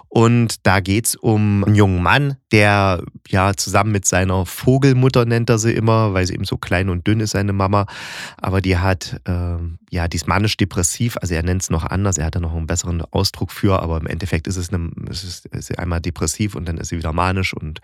Und 0.08 0.66
da 0.66 0.80
geht 0.80 1.06
es 1.06 1.14
um 1.14 1.64
einen 1.64 1.74
jungen 1.74 2.02
Mann, 2.02 2.36
der 2.52 3.02
ja 3.28 3.54
zusammen 3.54 3.92
mit 3.92 4.06
seiner 4.06 4.46
Vogelmutter 4.96 5.26
nennt 5.26 5.50
er 5.50 5.58
sie 5.58 5.72
immer, 5.72 6.14
weil 6.14 6.26
sie 6.26 6.34
eben 6.34 6.44
so 6.44 6.56
klein 6.56 6.88
und 6.88 7.06
dünn 7.06 7.20
ist, 7.20 7.32
seine 7.32 7.52
Mama. 7.52 7.86
Aber 8.38 8.60
die 8.60 8.78
hat, 8.78 9.20
äh, 9.24 9.56
ja, 9.90 10.08
die 10.08 10.16
ist 10.16 10.26
manisch-depressiv, 10.26 11.16
also 11.20 11.34
er 11.34 11.42
nennt 11.42 11.62
es 11.62 11.70
noch 11.70 11.84
anders, 11.84 12.18
er 12.18 12.26
hat 12.26 12.34
da 12.34 12.40
noch 12.40 12.54
einen 12.54 12.66
besseren 12.66 13.02
Ausdruck 13.10 13.52
für, 13.52 13.82
aber 13.82 13.98
im 13.98 14.06
Endeffekt 14.06 14.46
ist 14.46 14.56
es, 14.56 14.72
eine, 14.72 14.90
es 15.10 15.22
ist, 15.22 15.46
ist 15.46 15.66
sie 15.66 15.78
einmal 15.78 16.00
depressiv 16.00 16.54
und 16.54 16.66
dann 16.66 16.78
ist 16.78 16.88
sie 16.88 16.98
wieder 16.98 17.12
manisch 17.12 17.52
und 17.54 17.80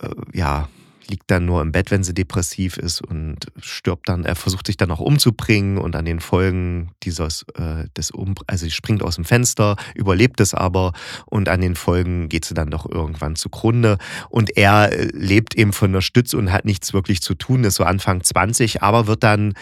äh, 0.00 0.08
ja, 0.32 0.68
liegt 1.08 1.30
dann 1.30 1.44
nur 1.44 1.62
im 1.62 1.72
Bett, 1.72 1.90
wenn 1.90 2.04
sie 2.04 2.14
depressiv 2.14 2.76
ist 2.76 3.00
und 3.00 3.46
stirbt 3.60 4.08
dann. 4.08 4.24
Er 4.24 4.36
versucht 4.36 4.66
sich 4.66 4.76
dann 4.76 4.90
auch 4.90 5.00
umzubringen 5.00 5.78
und 5.78 5.96
an 5.96 6.04
den 6.04 6.20
Folgen 6.20 6.90
dieses, 7.02 7.44
äh, 7.54 7.84
des 7.96 8.10
um 8.10 8.34
also 8.46 8.64
sie 8.64 8.70
springt 8.70 9.02
aus 9.02 9.16
dem 9.16 9.24
Fenster, 9.24 9.76
überlebt 9.94 10.40
es 10.40 10.54
aber 10.54 10.92
und 11.26 11.48
an 11.48 11.60
den 11.60 11.76
Folgen 11.76 12.28
geht 12.28 12.44
sie 12.44 12.54
dann 12.54 12.70
doch 12.70 12.88
irgendwann 12.88 13.36
zugrunde. 13.36 13.98
Und 14.28 14.56
er 14.56 14.92
äh, 14.92 15.08
lebt 15.12 15.54
eben 15.54 15.72
von 15.72 15.92
der 15.92 16.00
Stütze 16.00 16.36
und 16.36 16.52
hat 16.52 16.64
nichts 16.64 16.92
wirklich 16.92 17.22
zu 17.22 17.34
tun, 17.34 17.64
ist 17.64 17.76
so 17.76 17.84
Anfang 17.84 18.22
20, 18.22 18.82
aber 18.82 19.06
wird 19.06 19.22
dann 19.22 19.54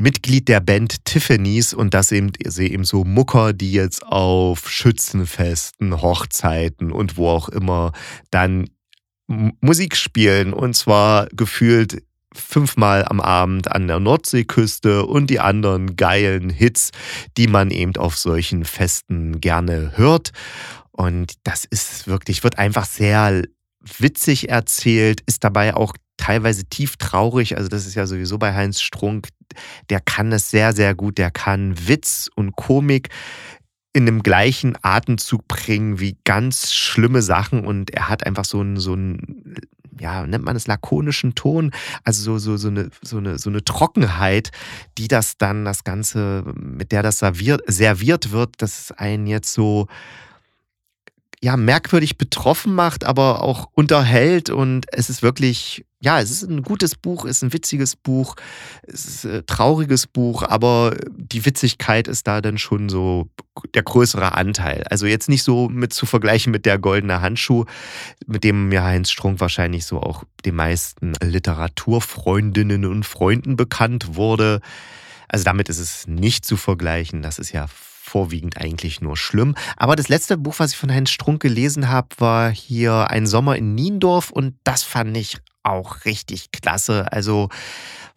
Mitglied 0.00 0.48
der 0.48 0.60
Band 0.60 1.04
Tiffany's 1.04 1.74
und 1.74 1.92
das 1.92 2.10
eben, 2.10 2.32
sie 2.44 2.72
eben 2.72 2.84
so 2.84 3.04
Mucker, 3.04 3.52
die 3.52 3.72
jetzt 3.72 4.04
auf 4.06 4.68
Schützenfesten, 4.70 6.00
Hochzeiten 6.00 6.90
und 6.90 7.18
wo 7.18 7.28
auch 7.28 7.50
immer 7.50 7.92
dann 8.30 8.70
Musik 9.60 9.96
spielen 9.96 10.52
und 10.52 10.74
zwar 10.74 11.26
gefühlt 11.32 12.02
fünfmal 12.34 13.04
am 13.04 13.20
Abend 13.20 13.70
an 13.70 13.88
der 13.88 14.00
Nordseeküste 14.00 15.04
und 15.06 15.28
die 15.30 15.40
anderen 15.40 15.96
geilen 15.96 16.50
Hits, 16.50 16.90
die 17.36 17.46
man 17.46 17.70
eben 17.70 17.96
auf 17.96 18.16
solchen 18.16 18.64
Festen 18.64 19.40
gerne 19.40 19.92
hört. 19.96 20.32
Und 20.92 21.34
das 21.44 21.64
ist 21.64 22.06
wirklich, 22.06 22.44
wird 22.44 22.58
einfach 22.58 22.86
sehr 22.86 23.42
witzig 23.98 24.48
erzählt, 24.48 25.22
ist 25.26 25.44
dabei 25.44 25.74
auch 25.74 25.94
teilweise 26.16 26.64
tief 26.64 26.96
traurig. 26.96 27.56
Also 27.56 27.68
das 27.68 27.86
ist 27.86 27.94
ja 27.94 28.06
sowieso 28.06 28.38
bei 28.38 28.54
Heinz 28.54 28.80
Strunk, 28.80 29.28
der 29.88 30.00
kann 30.00 30.32
es 30.32 30.50
sehr, 30.50 30.72
sehr 30.72 30.94
gut. 30.94 31.18
Der 31.18 31.30
kann 31.30 31.88
Witz 31.88 32.28
und 32.34 32.56
Komik 32.56 33.08
in 33.92 34.06
dem 34.06 34.22
gleichen 34.22 34.76
Atemzug 34.82 35.48
bringen 35.48 35.98
wie 35.98 36.16
ganz 36.24 36.72
schlimme 36.72 37.22
Sachen 37.22 37.64
und 37.64 37.90
er 37.90 38.08
hat 38.08 38.24
einfach 38.24 38.44
so 38.44 38.60
einen, 38.60 38.76
so 38.76 38.92
einen 38.92 39.56
ja, 39.98 40.26
nennt 40.26 40.44
man 40.44 40.56
es 40.56 40.66
lakonischen 40.66 41.34
Ton, 41.34 41.72
also 42.04 42.22
so, 42.22 42.38
so, 42.38 42.56
so, 42.56 42.68
eine, 42.68 42.90
so, 43.02 43.18
eine, 43.18 43.38
so 43.38 43.50
eine 43.50 43.62
Trockenheit, 43.62 44.50
die 44.96 45.08
das 45.08 45.36
dann, 45.36 45.64
das 45.64 45.84
Ganze, 45.84 46.44
mit 46.54 46.92
der 46.92 47.02
das 47.02 47.18
serviert, 47.18 47.62
serviert 47.66 48.32
wird, 48.32 48.54
das 48.58 48.92
einen 48.92 49.26
jetzt 49.26 49.52
so, 49.52 49.88
ja, 51.42 51.56
merkwürdig 51.56 52.18
betroffen 52.18 52.74
macht, 52.74 53.04
aber 53.04 53.42
auch 53.42 53.68
unterhält 53.72 54.50
und 54.50 54.86
es 54.92 55.10
ist 55.10 55.22
wirklich 55.22 55.84
ja, 56.02 56.18
es 56.18 56.30
ist 56.30 56.42
ein 56.42 56.62
gutes 56.62 56.94
Buch, 56.94 57.26
es 57.26 57.36
ist 57.36 57.42
ein 57.42 57.52
witziges 57.52 57.94
Buch, 57.94 58.34
es 58.82 59.04
ist 59.04 59.26
ein 59.26 59.44
trauriges 59.46 60.06
Buch, 60.06 60.42
aber 60.42 60.96
die 61.14 61.44
Witzigkeit 61.44 62.08
ist 62.08 62.26
da 62.26 62.40
dann 62.40 62.56
schon 62.56 62.88
so 62.88 63.28
der 63.74 63.82
größere 63.82 64.34
Anteil. 64.34 64.82
Also 64.84 65.04
jetzt 65.04 65.28
nicht 65.28 65.42
so 65.42 65.68
mit 65.68 65.92
zu 65.92 66.06
vergleichen 66.06 66.52
mit 66.52 66.64
der 66.64 66.78
goldene 66.78 67.20
Handschuh, 67.20 67.66
mit 68.26 68.44
dem 68.44 68.72
ja 68.72 68.82
Heinz 68.84 69.10
Strunk 69.10 69.40
wahrscheinlich 69.40 69.84
so 69.84 70.00
auch 70.00 70.24
den 70.46 70.54
meisten 70.54 71.12
Literaturfreundinnen 71.22 72.86
und 72.86 73.04
Freunden 73.04 73.56
bekannt 73.56 74.16
wurde. 74.16 74.60
Also 75.28 75.44
damit 75.44 75.68
ist 75.68 75.78
es 75.78 76.06
nicht 76.06 76.46
zu 76.46 76.56
vergleichen. 76.56 77.20
Das 77.20 77.38
ist 77.38 77.52
ja 77.52 77.66
vorwiegend 77.68 78.56
eigentlich 78.56 79.02
nur 79.02 79.16
schlimm. 79.16 79.54
Aber 79.76 79.96
das 79.96 80.08
letzte 80.08 80.38
Buch, 80.38 80.54
was 80.58 80.72
ich 80.72 80.78
von 80.78 80.92
Heinz 80.92 81.10
Strunk 81.10 81.42
gelesen 81.42 81.88
habe, 81.88 82.08
war 82.18 82.50
hier 82.50 83.10
Ein 83.10 83.26
Sommer 83.26 83.56
in 83.56 83.74
Niendorf 83.74 84.30
und 84.30 84.54
das 84.64 84.82
fand 84.82 85.16
ich 85.16 85.36
auch 85.62 86.04
richtig 86.04 86.50
klasse. 86.52 87.12
Also, 87.12 87.48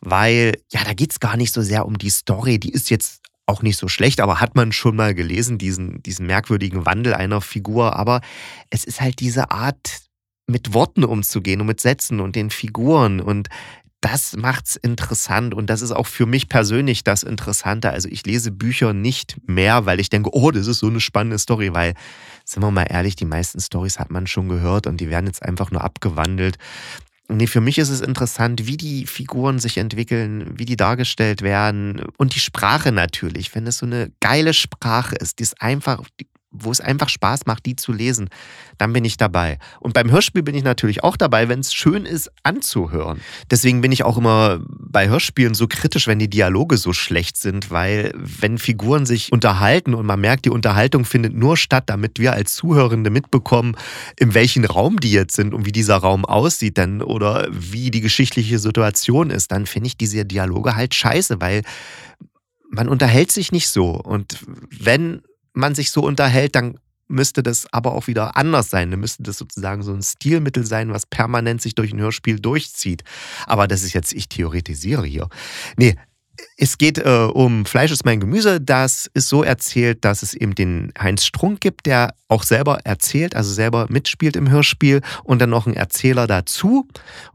weil, 0.02 0.54
ja, 0.72 0.84
da 0.84 0.94
geht 0.94 1.12
es 1.12 1.20
gar 1.20 1.38
nicht 1.38 1.54
so 1.54 1.62
sehr 1.62 1.86
um 1.86 1.98
die 1.98 2.10
Story. 2.10 2.60
Die 2.60 2.72
ist 2.72 2.90
jetzt 2.90 3.22
auch 3.46 3.62
nicht 3.62 3.78
so 3.78 3.88
schlecht, 3.88 4.22
aber 4.22 4.40
hat 4.40 4.56
man 4.56 4.72
schon 4.72 4.96
mal 4.96 5.14
gelesen, 5.14 5.58
diesen, 5.58 6.02
diesen 6.04 6.26
merkwürdigen 6.26 6.86
Wandel 6.86 7.14
einer 7.14 7.42
Figur. 7.42 7.96
Aber 7.96 8.22
es 8.70 8.84
ist 8.84 9.02
halt 9.02 9.20
diese 9.20 9.52
Art, 9.52 10.04
mit 10.46 10.74
Worten 10.74 11.06
umzugehen 11.06 11.62
und 11.62 11.68
mit 11.68 11.80
Sätzen 11.80 12.20
und 12.20 12.36
den 12.36 12.50
Figuren. 12.50 13.22
Und 13.22 13.48
das 14.02 14.36
macht's 14.36 14.76
interessant 14.76 15.54
und 15.54 15.70
das 15.70 15.82
ist 15.82 15.94
auch 15.94 16.08
für 16.08 16.26
mich 16.26 16.50
persönlich 16.50 17.06
das 17.06 17.24
Interessante. 17.24 17.90
Also 17.92 18.10
ich 18.10 18.26
lese 18.26 18.52
Bücher 18.52 18.94
nicht 18.94 19.38
mehr, 19.48 19.86
weil 19.86 20.02
ich 20.02 20.10
denke, 20.10 20.32
oh, 20.34 20.52
das 20.52 20.68
ist 20.68 20.80
so 20.80 20.88
eine 20.88 21.00
spannende 21.00 21.40
Story, 21.40 21.74
weil, 21.74 21.94
sind 22.44 22.62
wir 22.62 22.72
mal 22.72 22.84
ehrlich, 22.84 23.16
die 23.16 23.26
meisten 23.26 23.62
Stories 23.62 24.00
hat 24.00 24.12
man 24.12 24.28
schon 24.28 24.50
gehört 24.50 24.88
und 24.88 25.00
die 25.00 25.10
werden 25.10 25.28
jetzt 25.28 25.42
einfach 25.42 25.72
nur 25.72 25.82
abgewandelt. 25.82 26.58
Nee, 27.30 27.48
für 27.48 27.62
mich 27.62 27.77
ist 27.77 27.89
es 27.89 28.01
interessant, 28.01 28.68
wie 28.68 28.75
die 28.75 29.08
Figuren 29.08 29.58
sich 29.58 29.77
entwickeln, 29.77 30.60
wie 30.60 30.65
die 30.65 30.75
dargestellt 30.75 31.42
werden 31.42 32.03
und 32.18 32.36
die 32.36 32.39
Sprache 32.39 32.92
natürlich. 32.92 33.56
Wenn 33.56 33.65
es 33.65 33.77
so 33.77 33.86
eine 33.86 34.12
geile 34.20 34.53
Sprache 34.53 35.15
ist, 35.15 35.39
die 35.39 35.44
ist 35.44 35.62
einfach, 35.62 36.03
die 36.20 36.27
wo 36.54 36.72
es 36.72 36.80
einfach 36.80 37.10
Spaß 37.10 37.46
macht, 37.48 37.66
die 37.66 37.76
zu 37.76 37.92
lesen, 37.92 38.30
dann 38.78 38.94
bin 38.94 39.04
ich 39.04 39.18
dabei. 39.18 39.58
Und 39.80 39.94
beim 39.94 40.12
Hörspiel 40.12 40.44
bin 40.44 40.56
ich 40.56 40.64
natürlich 40.64 41.04
auch 41.04 41.18
dabei, 41.18 41.50
wenn 41.50 41.60
es 41.60 41.74
schön 41.74 42.06
ist 42.06 42.32
anzuhören. 42.44 43.20
Deswegen 43.50 43.82
bin 43.82 43.92
ich 43.92 44.04
auch 44.04 44.18
immer 44.18 44.62
bei 44.68 45.10
Hörspielen 45.10 45.56
so 45.56 45.68
kritisch, 45.68 46.08
wenn 46.08 46.20
die 46.20 46.30
Dialoge 46.30 46.78
so 46.78 46.94
schlecht 46.94 47.38
sind, 47.38 47.72
weil 47.72 48.14
wenn 48.16 48.60
Figuren 48.60 49.06
sich 49.06 49.32
unterhalten 49.32 49.96
und 49.96 50.06
man 50.06 50.22
merkt, 50.22 50.46
die 50.46 50.52
Unterhaltung 50.52 51.06
findet 51.06 51.34
nur 51.34 51.58
statt, 51.58 51.86
damit 51.88 52.20
wir 52.20 52.34
als 52.34 52.54
Zuhörende 52.54 53.10
mitbekommen, 53.10 53.76
in 54.18 54.34
welchem 54.34 54.64
Raum 54.64 55.00
die 55.00 55.12
jetzt 55.12 55.36
sind 55.36 55.54
und 55.54 55.66
wie 55.66 55.72
dieser 55.72 55.98
Raum 55.98 56.24
aussieht 56.24 56.78
dann 56.78 57.02
oder 57.02 57.48
wie 57.52 57.90
die 57.90 58.02
geschichtliche 58.02 58.60
Situation 58.60 59.32
ist, 59.32 59.52
dann 59.52 59.66
finde 59.66 59.88
ich 59.88 59.98
diese 59.98 60.24
Dialoge 60.24 60.76
halt 60.76 60.94
scheiße, 60.94 61.42
weil 61.42 61.64
man 62.70 62.90
unterhält 62.90 63.32
sich 63.32 63.52
nicht 63.52 63.70
so. 63.70 63.92
Und 63.92 64.40
wenn 64.70 65.22
man 65.54 65.76
sich 65.76 65.92
so 65.92 66.02
unterhält, 66.02 66.56
dann 66.56 66.80
müsste 67.08 67.44
das 67.44 67.72
aber 67.72 67.94
auch 67.94 68.08
wieder 68.08 68.38
anders 68.38 68.70
sein. 68.70 68.92
Dann 68.92 69.00
müsste 69.00 69.24
das 69.24 69.38
sozusagen 69.38 69.84
so 69.84 69.94
ein 69.94 70.02
Stilmittel 70.02 70.66
sein, 70.66 70.92
was 70.92 71.06
permanent 71.06 71.62
sich 71.62 71.76
durch 71.76 71.94
ein 71.94 72.00
Hörspiel 72.00 72.40
durchzieht. 72.40 73.04
Aber 73.46 73.68
das 73.68 73.84
ist 73.84 73.94
jetzt, 73.94 74.14
ich 74.14 74.30
theoretisiere 74.30 75.06
hier. 75.06 75.30
Nee, 75.78 75.96
es 76.58 76.78
geht 76.78 76.98
äh, 76.98 77.28
um 77.32 77.66
Fleisch 77.66 77.92
ist 77.92 78.06
mein 78.06 78.20
Gemüse. 78.20 78.60
Das 78.60 79.10
ist 79.13 79.30
so 79.30 79.44
erzählt, 79.44 80.04
dass 80.04 80.24
es 80.24 80.34
eben 80.34 80.56
den 80.56 80.92
Heinz 81.00 81.25
Strunk 81.25 81.62
gibt, 81.62 81.86
der 81.86 82.16
auch 82.28 82.44
selber 82.44 82.80
erzählt, 82.84 83.36
also 83.36 83.54
selber 83.54 83.86
mitspielt 83.90 84.36
im 84.36 84.50
Hörspiel 84.50 85.02
und 85.24 85.40
dann 85.40 85.52
noch 85.52 85.68
ein 85.68 85.75
Erzähler 85.75 86.25
dazu. 86.25 86.88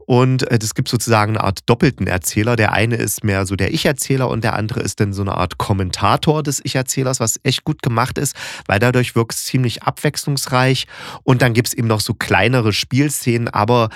Und 0.05 0.43
es 0.43 0.71
äh, 0.71 0.73
gibt 0.75 0.89
sozusagen 0.89 1.37
eine 1.37 1.43
Art 1.45 1.59
doppelten 1.67 2.07
Erzähler. 2.07 2.57
Der 2.57 2.73
eine 2.73 2.97
ist 2.97 3.23
mehr 3.23 3.45
so 3.45 3.55
der 3.55 3.73
Ich-Erzähler 3.73 4.27
und 4.27 4.43
der 4.43 4.55
andere 4.55 4.81
ist 4.81 4.99
dann 4.99 5.13
so 5.13 5.21
eine 5.21 5.35
Art 5.35 5.57
Kommentator 5.57 6.43
des 6.43 6.59
Ich-Erzählers, 6.63 7.21
was 7.21 7.39
echt 7.43 7.63
gut 7.63 7.81
gemacht 7.81 8.17
ist, 8.17 8.35
weil 8.67 8.79
dadurch 8.79 9.15
wirkt 9.15 9.33
es 9.33 9.45
ziemlich 9.45 9.83
abwechslungsreich. 9.83 10.87
Und 11.23 11.41
dann 11.41 11.53
gibt 11.53 11.69
es 11.69 11.73
eben 11.73 11.87
noch 11.87 12.01
so 12.01 12.13
kleinere 12.13 12.73
Spielszenen, 12.73 13.47
aber 13.47 13.89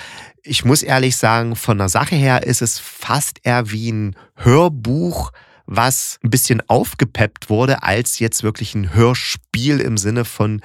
ich 0.44 0.64
muss 0.64 0.82
ehrlich 0.82 1.16
sagen, 1.16 1.56
von 1.56 1.78
der 1.78 1.88
Sache 1.88 2.14
her 2.14 2.44
ist 2.44 2.62
es 2.62 2.78
fast 2.78 3.40
eher 3.42 3.70
wie 3.70 3.90
ein 3.90 4.16
Hörbuch, 4.36 5.32
was 5.66 6.18
ein 6.22 6.30
bisschen 6.30 6.62
aufgepeppt 6.68 7.48
wurde, 7.48 7.82
als 7.82 8.18
jetzt 8.18 8.42
wirklich 8.42 8.74
ein 8.74 8.94
Hörspiel 8.94 9.80
im 9.80 9.96
Sinne 9.96 10.26
von 10.26 10.60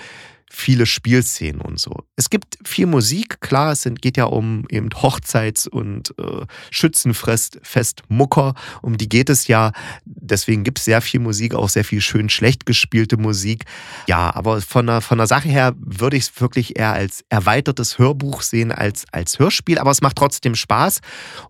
viele 0.50 0.86
Spielszenen 0.86 1.62
und 1.62 1.80
so. 1.80 2.04
Es 2.16 2.30
gibt 2.30 2.58
viel 2.64 2.88
Musik, 2.88 3.40
klar, 3.40 3.72
es 3.72 3.88
geht 4.02 4.18
ja 4.18 4.26
um 4.26 4.66
eben 4.70 4.90
Hochzeits- 4.90 5.68
und 5.68 6.14
äh, 6.18 6.46
Schützenfest 6.72 8.04
Mucker, 8.08 8.56
um 8.82 8.98
die 8.98 9.08
geht 9.08 9.30
es 9.30 9.48
ja. 9.48 9.72
Deswegen 10.06 10.64
gibt 10.64 10.80
es 10.80 10.86
sehr 10.86 11.02
viel 11.02 11.20
Musik, 11.20 11.54
auch 11.54 11.70
sehr 11.70 11.86
viel 11.86 12.02
schön 12.02 12.30
schlecht 12.30 12.66
gespielte 12.66 13.18
Musik. 13.18 13.66
Ja, 14.08 14.36
aber 14.36 14.62
von 14.62 14.88
der, 14.88 15.02
von 15.02 15.18
der 15.20 15.28
Sache 15.28 15.50
her 15.50 15.74
würde 15.78 16.18
ich 16.18 16.24
es 16.24 16.42
wirklich 16.42 16.78
eher 16.78 16.94
als 16.94 17.24
erweitertes 17.30 18.00
Hörbuch 18.00 18.42
sehen 18.42 18.72
als 18.72 19.06
als 19.12 19.40
Hörspiel, 19.40 19.78
aber 19.78 19.92
es 19.92 20.02
macht 20.02 20.16
trotzdem 20.16 20.56
Spaß 20.56 21.02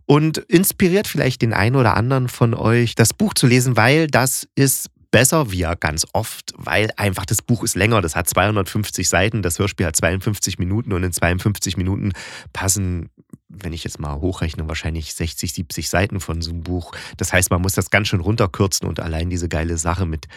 und 0.06 0.38
inspiriert 0.38 1.08
vielleicht 1.08 1.41
den 1.41 1.53
einen 1.53 1.75
oder 1.75 1.96
anderen 1.96 2.27
von 2.27 2.53
euch, 2.53 2.96
das 2.96 3.13
Buch 3.13 3.34
zu 3.34 3.48
lesen, 3.48 3.77
weil 3.77 4.08
das 4.08 4.48
ist 4.56 4.89
besser, 5.12 5.51
wie 5.51 5.60
ja 5.60 5.75
ganz 5.75 6.06
oft, 6.13 6.54
weil 6.58 6.92
einfach 6.98 7.25
das 7.25 7.42
Buch 7.42 7.63
ist 7.63 7.75
länger. 7.75 8.01
Das 8.01 8.16
hat 8.16 8.30
250 8.30 9.08
Seiten, 9.08 9.42
das 9.42 9.60
Hörspiel 9.60 9.88
hat 9.88 9.96
52 9.96 10.60
Minuten 10.60 10.94
und 10.94 11.04
in 11.04 11.12
52 11.13 11.78
Minuten 11.78 12.13
passen 12.54 13.10
wenn 13.50 13.74
ich 13.74 13.84
jetzt 13.84 14.00
mal 14.00 14.16
hochrechne, 14.22 14.68
wahrscheinlich 14.68 15.13
60, 15.13 15.54
70 15.54 15.89
Seiten 15.89 16.20
von 16.20 16.42
so 16.42 16.51
einem 16.51 16.62
Buch. 16.62 16.92
Das 17.18 17.34
heißt, 17.34 17.50
man 17.50 17.62
muss 17.62 17.74
das 17.74 17.89
ganz 17.89 18.08
schön 18.08 18.20
runterkürzen 18.20 18.88
und 18.88 19.00
allein 19.00 19.30
diese 19.30 19.50
geile 19.50 19.78
Sache 19.78 20.06
mit 20.06 20.28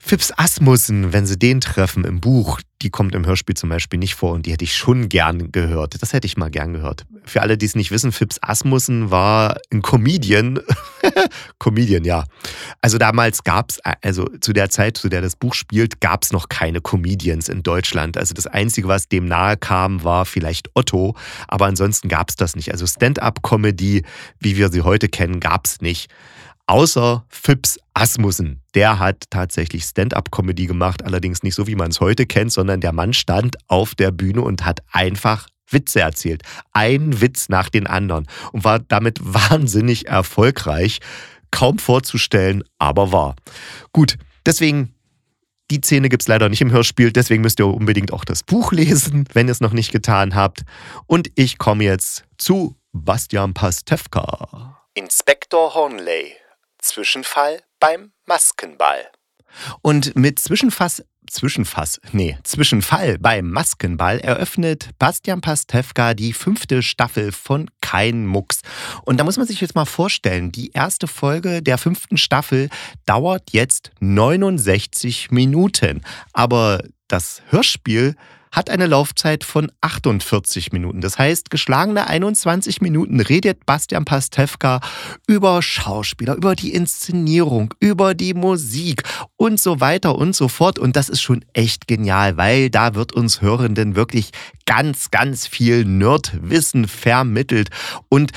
Phipps 0.00 0.32
Asmussen, 0.36 1.12
wenn 1.12 1.26
sie 1.26 1.38
den 1.38 1.60
treffen 1.60 2.04
im 2.04 2.20
Buch, 2.20 2.60
die 2.82 2.90
kommt 2.90 3.14
im 3.14 3.26
Hörspiel 3.26 3.56
zum 3.56 3.68
Beispiel 3.68 3.98
nicht 3.98 4.14
vor 4.14 4.32
und 4.32 4.46
die 4.46 4.52
hätte 4.52 4.64
ich 4.64 4.76
schon 4.76 5.08
gern 5.08 5.50
gehört. 5.50 6.00
Das 6.00 6.12
hätte 6.12 6.26
ich 6.26 6.36
mal 6.36 6.50
gern 6.50 6.72
gehört. 6.72 7.04
Für 7.28 7.42
alle, 7.42 7.58
die 7.58 7.66
es 7.66 7.74
nicht 7.74 7.90
wissen, 7.90 8.12
Phipps 8.12 8.38
Asmussen 8.40 9.10
war 9.10 9.58
ein 9.72 9.82
Comedian. 9.82 10.60
Comedian, 11.58 12.04
ja. 12.04 12.24
Also 12.80 12.98
damals 12.98 13.44
gab 13.44 13.70
es, 13.70 13.80
also 14.02 14.26
zu 14.40 14.52
der 14.52 14.70
Zeit, 14.70 14.96
zu 14.96 15.08
der 15.08 15.20
das 15.20 15.36
Buch 15.36 15.54
spielt, 15.54 16.00
gab 16.00 16.24
es 16.24 16.32
noch 16.32 16.48
keine 16.48 16.80
Comedians 16.80 17.48
in 17.48 17.62
Deutschland. 17.62 18.16
Also 18.16 18.34
das 18.34 18.46
Einzige, 18.46 18.88
was 18.88 19.08
dem 19.08 19.26
nahe 19.26 19.56
kam, 19.56 20.02
war 20.04 20.24
vielleicht 20.24 20.70
Otto, 20.74 21.14
aber 21.46 21.66
ansonsten 21.66 22.08
gab 22.08 22.30
es 22.30 22.36
das 22.36 22.56
nicht. 22.56 22.72
Also 22.72 22.86
Stand-up-Comedy, 22.86 24.04
wie 24.40 24.56
wir 24.56 24.70
sie 24.70 24.82
heute 24.82 25.08
kennen, 25.08 25.40
gab 25.40 25.66
es 25.66 25.80
nicht. 25.80 26.10
Außer 26.66 27.24
Phipps 27.28 27.78
Asmussen. 27.94 28.62
Der 28.74 28.98
hat 28.98 29.24
tatsächlich 29.30 29.84
Stand-up-Comedy 29.84 30.66
gemacht, 30.66 31.02
allerdings 31.02 31.42
nicht 31.42 31.54
so, 31.54 31.66
wie 31.66 31.74
man 31.74 31.90
es 31.90 32.00
heute 32.00 32.26
kennt, 32.26 32.52
sondern 32.52 32.80
der 32.80 32.92
Mann 32.92 33.14
stand 33.14 33.56
auf 33.68 33.94
der 33.94 34.10
Bühne 34.10 34.42
und 34.42 34.66
hat 34.66 34.80
einfach 34.92 35.48
Witze 35.70 36.00
erzählt. 36.00 36.42
Ein 36.72 37.20
Witz 37.20 37.48
nach 37.48 37.68
den 37.68 37.86
anderen 37.86 38.26
und 38.52 38.64
war 38.64 38.78
damit 38.78 39.18
wahnsinnig 39.22 40.06
erfolgreich. 40.06 41.00
Kaum 41.50 41.78
vorzustellen, 41.78 42.62
aber 42.78 43.12
wahr. 43.12 43.34
Gut, 43.92 44.18
deswegen 44.44 44.94
die 45.70 45.80
Szene 45.82 46.08
gibt 46.08 46.22
es 46.22 46.28
leider 46.28 46.48
nicht 46.48 46.62
im 46.62 46.72
Hörspiel, 46.72 47.12
deswegen 47.12 47.42
müsst 47.42 47.58
ihr 47.58 47.66
unbedingt 47.66 48.12
auch 48.12 48.24
das 48.24 48.42
Buch 48.42 48.72
lesen, 48.72 49.24
wenn 49.32 49.48
ihr 49.48 49.52
es 49.52 49.60
noch 49.60 49.72
nicht 49.72 49.92
getan 49.92 50.34
habt. 50.34 50.62
Und 51.06 51.30
ich 51.34 51.58
komme 51.58 51.84
jetzt 51.84 52.24
zu 52.38 52.76
Bastian 52.92 53.54
Pastewka. 53.54 54.78
Inspektor 54.94 55.74
Hornley 55.74 56.34
Zwischenfall 56.78 57.60
beim 57.80 58.12
Maskenball. 58.26 59.10
Und 59.82 60.16
mit 60.16 60.38
Zwischenfass 60.38 61.02
Zwischenfass, 61.30 62.00
nee, 62.12 62.38
Zwischenfall 62.42 63.18
beim 63.18 63.50
Maskenball 63.50 64.18
eröffnet 64.18 64.90
Bastian 64.98 65.40
Pastewka 65.40 66.14
die 66.14 66.32
fünfte 66.32 66.82
Staffel 66.82 67.32
von 67.32 67.70
Kein 67.80 68.26
Mucks. 68.26 68.62
Und 69.04 69.18
da 69.18 69.24
muss 69.24 69.36
man 69.36 69.46
sich 69.46 69.60
jetzt 69.60 69.74
mal 69.74 69.84
vorstellen, 69.84 70.52
die 70.52 70.70
erste 70.72 71.06
Folge 71.06 71.62
der 71.62 71.78
fünften 71.78 72.16
Staffel 72.16 72.70
dauert 73.06 73.50
jetzt 73.52 73.90
69 74.00 75.30
Minuten. 75.30 76.02
Aber 76.32 76.82
das 77.08 77.42
Hörspiel 77.50 78.16
hat 78.52 78.70
eine 78.70 78.86
Laufzeit 78.86 79.44
von 79.44 79.70
48 79.80 80.72
Minuten. 80.72 81.00
Das 81.00 81.18
heißt, 81.18 81.50
geschlagene 81.50 82.06
21 82.06 82.80
Minuten 82.80 83.20
redet 83.20 83.66
Bastian 83.66 84.04
Pastewka 84.04 84.80
über 85.26 85.62
Schauspieler, 85.62 86.34
über 86.34 86.54
die 86.54 86.72
Inszenierung, 86.72 87.74
über 87.80 88.14
die 88.14 88.34
Musik 88.34 89.02
und 89.36 89.60
so 89.60 89.80
weiter 89.80 90.16
und 90.16 90.34
so 90.34 90.48
fort. 90.48 90.78
Und 90.78 90.96
das 90.96 91.08
ist 91.08 91.22
schon 91.22 91.44
echt 91.52 91.86
genial, 91.86 92.36
weil 92.36 92.70
da 92.70 92.94
wird 92.94 93.12
uns 93.12 93.40
Hörenden 93.40 93.96
wirklich 93.96 94.30
ganz, 94.66 95.10
ganz 95.10 95.46
viel 95.46 95.84
Nerdwissen 95.84 96.88
vermittelt. 96.88 97.70
Und 98.08 98.32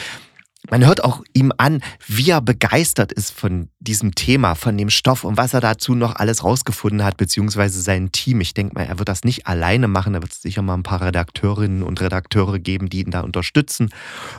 man 0.72 0.86
hört 0.86 1.04
auch 1.04 1.22
ihm 1.34 1.52
an, 1.58 1.84
wie 2.08 2.32
er 2.32 2.42
begeistert 2.42 3.12
ist 3.12 3.32
von 3.32 3.70
diesem 3.80 4.16
Thema, 4.16 4.56
von 4.56 4.78
dem 4.78 4.90
Stoff 4.90 5.26
und 5.26 5.38
was 5.38 5.54
er 5.54 5.60
dazu 5.60 5.94
noch 5.94 6.16
alles 6.16 6.44
rausgefunden 6.44 7.04
hat, 7.04 7.18
beziehungsweise 7.18 7.82
sein 7.82 8.12
Team. 8.14 8.40
Ich 8.40 8.54
denke 8.54 8.76
mal, 8.76 8.86
er 8.86 8.98
wird 8.98 9.10
das 9.10 9.26
nicht 9.26 9.48
alleine 9.48 9.90
machen. 9.90 10.14
Da 10.14 10.22
wird 10.22 10.32
es 10.32 10.42
sicher 10.42 10.62
mal 10.62 10.76
ein 10.76 10.84
paar 10.84 11.02
Redakteurinnen 11.02 11.84
und 11.84 12.00
Redakteure 12.00 12.58
geben, 12.58 12.90
die 12.90 13.02
ihn 13.02 13.12
da 13.12 13.20
unterstützen. 13.22 13.90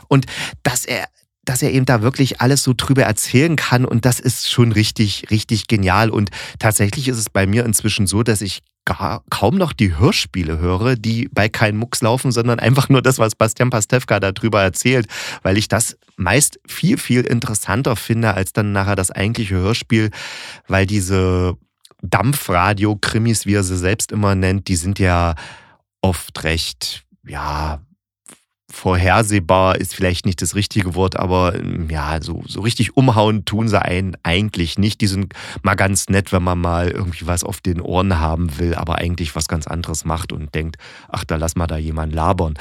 Und 0.07 0.25
dass 0.63 0.85
er 0.85 1.07
dass 1.45 1.61
er 1.61 1.71
eben 1.71 1.85
da 1.85 2.01
wirklich 2.01 2.41
alles 2.41 2.63
so 2.63 2.73
drüber 2.75 3.03
erzählen 3.03 3.55
kann 3.55 3.85
und 3.85 4.05
das 4.05 4.19
ist 4.19 4.49
schon 4.49 4.71
richtig, 4.71 5.27
richtig 5.29 5.67
genial. 5.67 6.09
Und 6.09 6.29
tatsächlich 6.59 7.07
ist 7.07 7.17
es 7.17 7.29
bei 7.29 7.45
mir 7.45 7.65
inzwischen 7.65 8.07
so, 8.07 8.23
dass 8.23 8.41
ich 8.41 8.61
gar, 8.85 9.23
kaum 9.29 9.55
noch 9.57 9.73
die 9.73 9.97
Hörspiele 9.97 10.59
höre, 10.59 10.95
die 10.95 11.29
bei 11.31 11.49
keinem 11.49 11.79
Mucks 11.79 12.01
laufen, 12.01 12.31
sondern 12.31 12.59
einfach 12.59 12.89
nur 12.89 13.01
das, 13.01 13.19
was 13.19 13.35
Bastian 13.35 13.69
Pastewka 13.69 14.19
darüber 14.19 14.61
erzählt, 14.61 15.07
weil 15.41 15.57
ich 15.57 15.67
das 15.67 15.97
meist 16.15 16.59
viel, 16.67 16.97
viel 16.97 17.21
interessanter 17.21 17.95
finde 17.95 18.33
als 18.33 18.53
dann 18.53 18.71
nachher 18.71 18.95
das 18.95 19.11
eigentliche 19.11 19.55
Hörspiel, 19.55 20.11
weil 20.67 20.85
diese 20.85 21.57
Dampfradio-Krimis, 22.01 23.45
wie 23.45 23.55
er 23.55 23.63
sie 23.63 23.77
selbst 23.77 24.11
immer 24.11 24.35
nennt, 24.35 24.67
die 24.67 24.75
sind 24.75 24.99
ja 24.99 25.35
oft 26.01 26.43
recht, 26.43 27.03
ja, 27.25 27.81
vorhersehbar 28.73 29.79
ist 29.79 29.93
vielleicht 29.93 30.25
nicht 30.25 30.41
das 30.41 30.55
richtige 30.55 30.95
Wort, 30.95 31.15
aber 31.15 31.55
ähm, 31.55 31.89
ja, 31.89 32.19
so, 32.21 32.43
so 32.47 32.61
richtig 32.61 32.97
umhauen 32.97 33.45
tun 33.45 33.67
sie 33.67 33.79
einen 33.79 34.17
eigentlich 34.23 34.79
nicht. 34.79 34.99
Die 35.01 35.07
sind 35.07 35.33
mal 35.61 35.75
ganz 35.75 36.09
nett, 36.09 36.31
wenn 36.31 36.43
man 36.43 36.59
mal 36.59 36.89
irgendwie 36.89 37.27
was 37.27 37.43
auf 37.43 37.61
den 37.61 37.79
Ohren 37.79 38.19
haben 38.19 38.57
will, 38.57 38.73
aber 38.73 38.95
eigentlich 38.97 39.35
was 39.35 39.47
ganz 39.47 39.67
anderes 39.67 40.05
macht 40.05 40.33
und 40.33 40.55
denkt, 40.55 40.77
ach, 41.07 41.23
da 41.23 41.35
lass 41.35 41.55
mal 41.55 41.67
da 41.67 41.77
jemand 41.77 42.13
labern. 42.13 42.55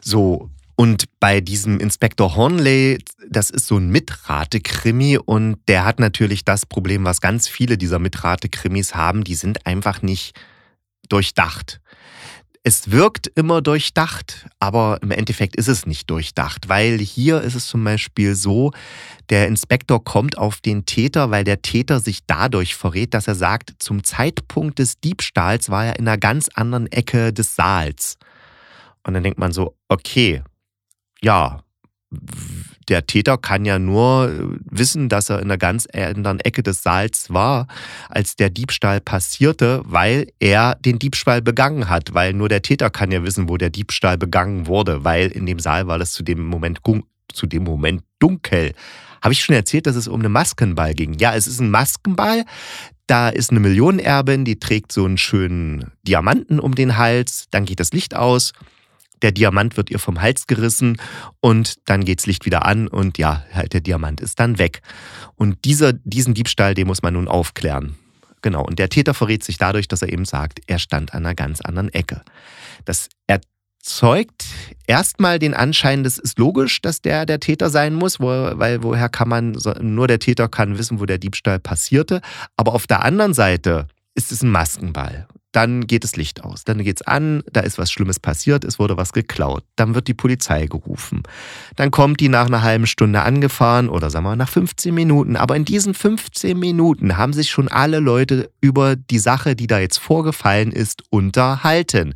So. 0.00 0.50
Und 0.78 1.06
bei 1.20 1.40
diesem 1.40 1.80
Inspektor 1.80 2.36
Hornley, 2.36 2.98
das 3.28 3.48
ist 3.48 3.66
so 3.66 3.78
ein 3.78 3.88
Mitrate-Krimi 3.88 5.18
und 5.18 5.56
der 5.68 5.86
hat 5.86 5.98
natürlich 5.98 6.44
das 6.44 6.66
Problem, 6.66 7.04
was 7.04 7.22
ganz 7.22 7.48
viele 7.48 7.78
dieser 7.78 7.98
Mitrate-Krimis 7.98 8.94
haben, 8.94 9.24
die 9.24 9.34
sind 9.34 9.66
einfach 9.66 10.02
nicht 10.02 10.38
durchdacht. 11.08 11.80
Es 12.68 12.90
wirkt 12.90 13.28
immer 13.36 13.62
durchdacht, 13.62 14.48
aber 14.58 14.98
im 15.00 15.12
Endeffekt 15.12 15.54
ist 15.54 15.68
es 15.68 15.86
nicht 15.86 16.10
durchdacht, 16.10 16.68
weil 16.68 16.98
hier 16.98 17.40
ist 17.42 17.54
es 17.54 17.68
zum 17.68 17.84
Beispiel 17.84 18.34
so, 18.34 18.72
der 19.30 19.46
Inspektor 19.46 20.02
kommt 20.02 20.36
auf 20.36 20.60
den 20.60 20.84
Täter, 20.84 21.30
weil 21.30 21.44
der 21.44 21.62
Täter 21.62 22.00
sich 22.00 22.26
dadurch 22.26 22.74
verrät, 22.74 23.14
dass 23.14 23.28
er 23.28 23.36
sagt, 23.36 23.74
zum 23.78 24.02
Zeitpunkt 24.02 24.80
des 24.80 24.98
Diebstahls 24.98 25.70
war 25.70 25.86
er 25.86 25.98
in 26.00 26.08
einer 26.08 26.18
ganz 26.18 26.48
anderen 26.54 26.90
Ecke 26.90 27.32
des 27.32 27.54
Saals. 27.54 28.16
Und 29.04 29.14
dann 29.14 29.22
denkt 29.22 29.38
man 29.38 29.52
so, 29.52 29.76
okay, 29.86 30.42
ja, 31.22 31.62
der 32.88 33.06
Täter 33.06 33.38
kann 33.38 33.64
ja 33.64 33.78
nur 33.78 34.30
äh, 34.30 34.58
wissen, 34.64 35.08
dass 35.08 35.30
er 35.30 35.38
in 35.38 35.44
einer 35.44 35.58
ganz 35.58 35.86
anderen 35.92 36.40
Ecke 36.40 36.62
des 36.62 36.82
Saals 36.82 37.30
war, 37.30 37.66
als 38.08 38.36
der 38.36 38.50
Diebstahl 38.50 39.00
passierte, 39.00 39.82
weil 39.84 40.28
er 40.38 40.76
den 40.76 40.98
Diebstahl 40.98 41.42
begangen 41.42 41.88
hat. 41.88 42.14
Weil 42.14 42.32
nur 42.32 42.48
der 42.48 42.62
Täter 42.62 42.90
kann 42.90 43.10
ja 43.10 43.22
wissen, 43.22 43.48
wo 43.48 43.56
der 43.56 43.70
Diebstahl 43.70 44.18
begangen 44.18 44.66
wurde, 44.66 45.04
weil 45.04 45.28
in 45.28 45.46
dem 45.46 45.58
Saal 45.58 45.86
war 45.86 45.98
das 45.98 46.12
zu 46.12 46.22
dem 46.22 46.44
Moment, 46.44 46.80
zu 47.32 47.46
dem 47.46 47.64
Moment 47.64 48.02
dunkel. 48.18 48.72
Habe 49.22 49.32
ich 49.32 49.42
schon 49.42 49.56
erzählt, 49.56 49.86
dass 49.86 49.96
es 49.96 50.08
um 50.08 50.20
einen 50.20 50.32
Maskenball 50.32 50.94
ging? 50.94 51.14
Ja, 51.14 51.34
es 51.34 51.46
ist 51.46 51.60
ein 51.60 51.70
Maskenball. 51.70 52.44
Da 53.08 53.28
ist 53.28 53.50
eine 53.50 53.60
Millionenerbin, 53.60 54.44
die 54.44 54.58
trägt 54.58 54.90
so 54.90 55.04
einen 55.04 55.18
schönen 55.18 55.92
Diamanten 56.02 56.58
um 56.58 56.74
den 56.74 56.96
Hals. 56.96 57.46
Dann 57.50 57.64
geht 57.64 57.80
das 57.80 57.92
Licht 57.92 58.14
aus 58.16 58.52
der 59.22 59.32
Diamant 59.32 59.76
wird 59.76 59.90
ihr 59.90 59.98
vom 59.98 60.20
Hals 60.20 60.46
gerissen 60.46 60.98
und 61.40 61.76
dann 61.88 62.04
geht's 62.04 62.26
Licht 62.26 62.44
wieder 62.44 62.66
an 62.66 62.88
und 62.88 63.18
ja, 63.18 63.44
halt 63.52 63.72
der 63.72 63.80
Diamant 63.80 64.20
ist 64.20 64.38
dann 64.40 64.58
weg. 64.58 64.82
Und 65.34 65.64
dieser, 65.64 65.92
diesen 65.92 66.34
Diebstahl, 66.34 66.74
den 66.74 66.86
muss 66.86 67.02
man 67.02 67.14
nun 67.14 67.28
aufklären. 67.28 67.96
Genau. 68.42 68.64
Und 68.64 68.78
der 68.78 68.88
Täter 68.88 69.14
verrät 69.14 69.42
sich 69.42 69.58
dadurch, 69.58 69.88
dass 69.88 70.02
er 70.02 70.12
eben 70.12 70.24
sagt, 70.24 70.60
er 70.66 70.78
stand 70.78 71.14
an 71.14 71.24
einer 71.24 71.34
ganz 71.34 71.60
anderen 71.60 71.92
Ecke. 71.92 72.22
Das 72.84 73.08
erzeugt 73.26 74.44
erstmal 74.86 75.38
den 75.38 75.54
Anschein, 75.54 76.04
das 76.04 76.18
ist 76.18 76.38
logisch, 76.38 76.80
dass 76.82 77.00
der 77.00 77.26
der 77.26 77.40
Täter 77.40 77.70
sein 77.70 77.94
muss, 77.94 78.20
wo, 78.20 78.26
weil 78.26 78.82
woher 78.82 79.08
kann 79.08 79.28
man, 79.28 79.58
nur 79.80 80.06
der 80.06 80.18
Täter 80.18 80.48
kann 80.48 80.78
wissen, 80.78 81.00
wo 81.00 81.06
der 81.06 81.18
Diebstahl 81.18 81.58
passierte. 81.58 82.20
Aber 82.56 82.74
auf 82.74 82.86
der 82.86 83.02
anderen 83.04 83.34
Seite 83.34 83.88
ist 84.14 84.32
es 84.32 84.42
ein 84.42 84.50
Maskenball. 84.50 85.26
Dann 85.56 85.86
geht 85.86 86.04
das 86.04 86.16
Licht 86.16 86.44
aus. 86.44 86.64
Dann 86.64 86.84
geht 86.84 87.00
es 87.00 87.06
an, 87.06 87.42
da 87.50 87.60
ist 87.60 87.78
was 87.78 87.90
Schlimmes 87.90 88.20
passiert, 88.20 88.62
es 88.62 88.78
wurde 88.78 88.98
was 88.98 89.14
geklaut. 89.14 89.64
Dann 89.74 89.94
wird 89.94 90.06
die 90.06 90.12
Polizei 90.12 90.66
gerufen. 90.66 91.22
Dann 91.76 91.90
kommt 91.90 92.20
die 92.20 92.28
nach 92.28 92.44
einer 92.44 92.60
halben 92.60 92.86
Stunde 92.86 93.22
angefahren 93.22 93.88
oder 93.88 94.10
sagen 94.10 94.26
wir 94.26 94.36
nach 94.36 94.50
15 94.50 94.94
Minuten. 94.94 95.34
Aber 95.34 95.56
in 95.56 95.64
diesen 95.64 95.94
15 95.94 96.58
Minuten 96.58 97.16
haben 97.16 97.32
sich 97.32 97.48
schon 97.48 97.68
alle 97.68 98.00
Leute 98.00 98.50
über 98.60 98.96
die 98.96 99.18
Sache, 99.18 99.56
die 99.56 99.66
da 99.66 99.78
jetzt 99.78 99.96
vorgefallen 99.96 100.72
ist, 100.72 101.04
unterhalten. 101.08 102.12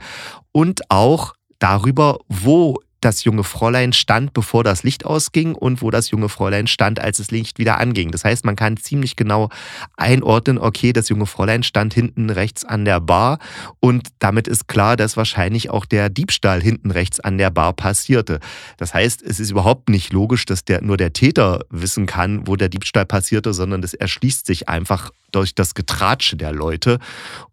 Und 0.53 0.91
auch 0.91 1.33
darüber, 1.61 2.19
wo 2.29 2.79
das 3.01 3.25
junge 3.25 3.45
Fräulein 3.45 3.93
stand, 3.93 4.33
bevor 4.33 4.65
das 4.65 4.83
Licht 4.83 5.05
ausging 5.05 5.55
und 5.55 5.83
wo 5.83 5.91
das 5.91 6.11
junge 6.11 6.29
Fräulein 6.29 6.67
stand, 6.67 7.01
als 7.01 7.19
das 7.19 7.31
Licht 7.31 7.59
wieder 7.59 7.79
anging. 7.79 8.11
Das 8.11 8.25
heißt, 8.25 8.45
man 8.45 8.57
kann 8.57 8.77
ziemlich 8.77 9.17
genau 9.17 9.49
einordnen, 9.97 10.59
okay, 10.59 10.93
das 10.93 11.09
junge 11.09 11.27
Fräulein 11.27 11.63
stand 11.63 11.95
hinten 11.95 12.31
rechts 12.31 12.65
an 12.65 12.85
der 12.85 13.01
Bar 13.01 13.39
und 13.81 14.09
damit 14.19 14.49
ist 14.49 14.69
klar, 14.69 14.97
dass 14.97 15.17
wahrscheinlich 15.17 15.71
auch 15.71 15.87
der 15.87 16.09
Diebstahl 16.09 16.61
hinten 16.61 16.91
rechts 16.91 17.21
an 17.21 17.39
der 17.39 17.51
Bar 17.51 17.73
passierte. 17.73 18.41
Das 18.77 18.95
heißt, 18.95 19.23
es 19.23 19.41
ist 19.41 19.51
überhaupt 19.51 19.89
nicht 19.89 20.13
logisch, 20.13 20.45
dass 20.45 20.65
der, 20.65 20.83
nur 20.83 20.97
der 20.97 21.13
Täter 21.13 21.61
wissen 21.71 22.07
kann, 22.07 22.47
wo 22.47 22.57
der 22.57 22.69
Diebstahl 22.69 23.07
passierte, 23.07 23.55
sondern 23.55 23.83
das 23.83 23.95
erschließt 23.95 24.47
sich 24.47 24.69
einfach 24.69 25.11
durch 25.33 25.55
das 25.55 25.75
Getratsche 25.75 26.37
der 26.37 26.53
Leute 26.53 26.99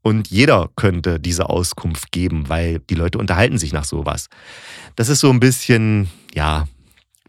und 0.02 0.30
jeder 0.30 0.70
könnte 0.76 1.20
diese 1.20 1.50
Auskunft 1.50 2.12
geben, 2.12 2.50
weil 2.50 2.80
die 2.80 2.96
Leute 2.96 3.18
unterhalten 3.18 3.58
sich 3.58 3.74
nach 3.74 3.86
sowas. 3.86 4.30
Das 4.96 5.10
ist 5.10 5.20
so 5.20 5.30
ein 5.38 5.40
bisschen, 5.40 6.10
ja 6.34 6.68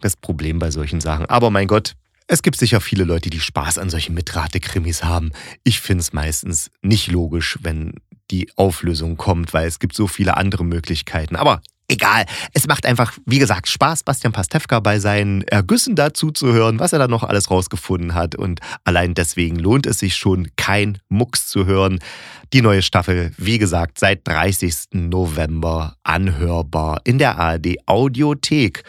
das 0.00 0.16
Problem 0.16 0.58
bei 0.58 0.70
solchen 0.70 1.00
Sachen. 1.00 1.26
Aber 1.26 1.50
mein 1.50 1.66
Gott, 1.66 1.94
es 2.26 2.42
gibt 2.42 2.56
sicher 2.58 2.80
viele 2.80 3.04
Leute, 3.04 3.30
die 3.30 3.40
Spaß 3.40 3.78
an 3.78 3.90
solchen 3.90 4.14
Mitrate-Krimis 4.14 5.04
haben. 5.04 5.32
Ich 5.64 5.80
finde 5.80 6.02
es 6.02 6.12
meistens 6.12 6.70
nicht 6.82 7.08
logisch, 7.08 7.58
wenn 7.62 7.94
die 8.30 8.50
Auflösung 8.56 9.16
kommt, 9.16 9.52
weil 9.54 9.66
es 9.66 9.78
gibt 9.78 9.94
so 9.94 10.06
viele 10.06 10.36
andere 10.36 10.64
Möglichkeiten. 10.64 11.36
Aber 11.36 11.60
egal. 11.88 12.26
Es 12.52 12.66
macht 12.66 12.86
einfach, 12.86 13.12
wie 13.26 13.38
gesagt, 13.38 13.68
Spaß, 13.68 14.04
Bastian 14.04 14.32
Pastewka 14.32 14.80
bei 14.80 14.98
seinen 14.98 15.42
Ergüssen 15.42 15.96
dazu 15.96 16.30
zu 16.30 16.52
hören, 16.52 16.78
was 16.78 16.92
er 16.92 16.98
da 16.98 17.08
noch 17.08 17.24
alles 17.24 17.50
rausgefunden 17.50 18.14
hat. 18.14 18.34
Und 18.36 18.60
allein 18.84 19.14
deswegen 19.14 19.56
lohnt 19.56 19.86
es 19.86 19.98
sich 19.98 20.14
schon, 20.14 20.48
kein 20.56 20.98
Mucks 21.08 21.46
zu 21.46 21.66
hören. 21.66 21.98
Die 22.52 22.62
neue 22.62 22.82
Staffel, 22.82 23.32
wie 23.36 23.58
gesagt, 23.58 23.98
seit 23.98 24.26
30. 24.26 24.74
November 24.92 25.96
anhörbar 26.02 27.00
in 27.04 27.18
der 27.18 27.38
ARD 27.38 27.76
Audiothek. 27.86 28.84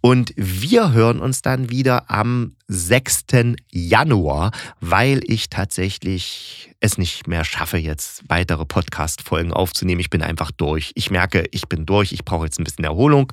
Und 0.00 0.32
wir 0.36 0.92
hören 0.92 1.20
uns 1.20 1.42
dann 1.42 1.70
wieder 1.70 2.10
am 2.10 2.54
6. 2.68 3.24
Januar, 3.70 4.52
weil 4.80 5.20
ich 5.24 5.50
tatsächlich 5.50 6.72
es 6.80 6.98
nicht 6.98 7.26
mehr 7.26 7.44
schaffe, 7.44 7.78
jetzt 7.78 8.22
weitere 8.28 8.64
Podcast-Folgen 8.64 9.52
aufzunehmen. 9.52 10.00
Ich 10.00 10.10
bin 10.10 10.22
einfach 10.22 10.52
durch. 10.52 10.92
Ich 10.94 11.10
merke, 11.10 11.44
ich 11.50 11.68
bin 11.68 11.84
durch. 11.84 12.12
Ich 12.12 12.24
brauche 12.24 12.44
jetzt 12.44 12.60
ein 12.60 12.64
bisschen 12.64 12.84
Erholung 12.84 13.32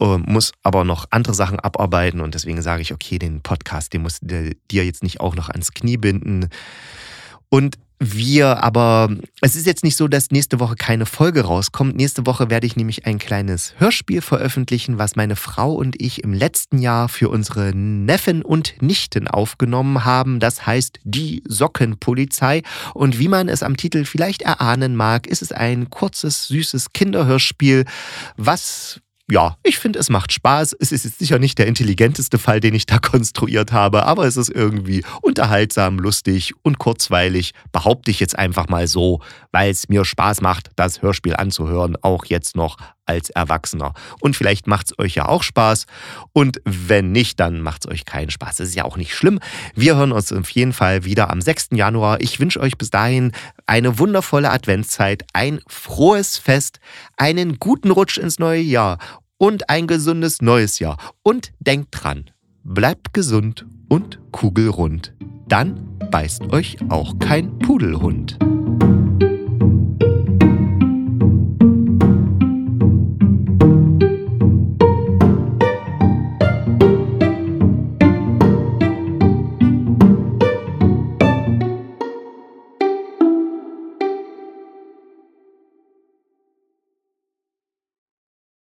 äh, 0.00 0.18
muss 0.18 0.52
aber 0.62 0.84
noch 0.84 1.06
andere 1.10 1.34
Sachen 1.34 1.60
abarbeiten 1.60 2.20
und 2.20 2.34
deswegen 2.34 2.60
sage 2.60 2.82
ich, 2.82 2.92
okay, 2.92 3.18
den 3.18 3.40
Podcast, 3.40 3.92
den 3.92 4.02
musst 4.02 4.22
du 4.22 4.54
dir 4.70 4.84
jetzt 4.84 5.04
nicht 5.04 5.20
auch 5.20 5.36
noch 5.36 5.48
ans 5.48 5.72
Knie 5.72 5.96
binden. 5.96 6.48
Und 7.48 7.78
wir 8.02 8.62
aber, 8.62 9.10
es 9.40 9.54
ist 9.54 9.66
jetzt 9.66 9.84
nicht 9.84 9.96
so, 9.96 10.08
dass 10.08 10.30
nächste 10.30 10.58
Woche 10.58 10.74
keine 10.74 11.06
Folge 11.06 11.44
rauskommt. 11.44 11.96
Nächste 11.96 12.26
Woche 12.26 12.50
werde 12.50 12.66
ich 12.66 12.76
nämlich 12.76 13.06
ein 13.06 13.18
kleines 13.18 13.74
Hörspiel 13.78 14.20
veröffentlichen, 14.20 14.98
was 14.98 15.14
meine 15.14 15.36
Frau 15.36 15.72
und 15.72 16.00
ich 16.00 16.24
im 16.24 16.32
letzten 16.32 16.78
Jahr 16.78 17.08
für 17.08 17.28
unsere 17.28 17.74
Neffen 17.74 18.42
und 18.42 18.80
Nichten 18.82 19.28
aufgenommen 19.28 20.04
haben. 20.04 20.40
Das 20.40 20.66
heißt 20.66 20.98
Die 21.04 21.42
Sockenpolizei. 21.46 22.62
Und 22.94 23.18
wie 23.18 23.28
man 23.28 23.48
es 23.48 23.62
am 23.62 23.76
Titel 23.76 24.04
vielleicht 24.04 24.42
erahnen 24.42 24.96
mag, 24.96 25.26
ist 25.26 25.42
es 25.42 25.52
ein 25.52 25.88
kurzes, 25.88 26.48
süßes 26.48 26.92
Kinderhörspiel, 26.92 27.84
was 28.36 29.00
ja, 29.30 29.56
ich 29.62 29.78
finde, 29.78 29.98
es 29.98 30.10
macht 30.10 30.32
Spaß. 30.32 30.76
Es 30.78 30.92
ist 30.92 31.04
jetzt 31.04 31.18
sicher 31.18 31.38
nicht 31.38 31.58
der 31.58 31.66
intelligenteste 31.66 32.38
Fall, 32.38 32.60
den 32.60 32.74
ich 32.74 32.86
da 32.86 32.98
konstruiert 33.02 33.72
habe, 33.72 34.04
aber 34.04 34.26
es 34.26 34.36
ist 34.36 34.50
irgendwie 34.50 35.04
unterhaltsam, 35.22 35.98
lustig 35.98 36.52
und 36.62 36.78
kurzweilig, 36.78 37.52
behaupte 37.72 38.10
ich 38.10 38.20
jetzt 38.20 38.38
einfach 38.38 38.68
mal 38.68 38.86
so, 38.86 39.20
weil 39.52 39.70
es 39.70 39.88
mir 39.88 40.04
Spaß 40.04 40.40
macht, 40.40 40.70
das 40.76 41.02
Hörspiel 41.02 41.36
anzuhören, 41.36 41.96
auch 42.02 42.24
jetzt 42.24 42.56
noch 42.56 42.76
als 43.06 43.30
Erwachsener. 43.30 43.94
Und 44.20 44.36
vielleicht 44.36 44.66
macht 44.66 44.86
es 44.86 44.98
euch 44.98 45.14
ja 45.14 45.26
auch 45.26 45.42
Spaß. 45.42 45.86
Und 46.32 46.60
wenn 46.64 47.12
nicht, 47.12 47.40
dann 47.40 47.60
macht 47.60 47.84
es 47.84 47.90
euch 47.90 48.04
keinen 48.04 48.30
Spaß. 48.30 48.56
Das 48.56 48.68
ist 48.68 48.74
ja 48.74 48.84
auch 48.84 48.96
nicht 48.96 49.14
schlimm. 49.14 49.40
Wir 49.74 49.96
hören 49.96 50.12
uns 50.12 50.32
auf 50.32 50.50
jeden 50.50 50.72
Fall 50.72 51.04
wieder 51.04 51.30
am 51.30 51.40
6. 51.40 51.68
Januar. 51.72 52.20
Ich 52.20 52.40
wünsche 52.40 52.60
euch 52.60 52.78
bis 52.78 52.90
dahin 52.90 53.32
eine 53.66 53.98
wundervolle 53.98 54.50
Adventszeit, 54.50 55.24
ein 55.32 55.60
frohes 55.66 56.38
Fest, 56.38 56.80
einen 57.16 57.58
guten 57.58 57.90
Rutsch 57.90 58.18
ins 58.18 58.38
neue 58.38 58.60
Jahr 58.60 58.98
und 59.38 59.68
ein 59.68 59.86
gesundes 59.86 60.40
neues 60.40 60.78
Jahr. 60.78 60.96
Und 61.22 61.52
denkt 61.58 61.88
dran, 61.90 62.30
bleibt 62.62 63.12
gesund 63.12 63.66
und 63.88 64.20
kugelrund. 64.30 65.14
Dann 65.48 65.98
beißt 66.10 66.52
euch 66.52 66.76
auch 66.88 67.18
kein 67.18 67.58
Pudelhund. 67.58 68.38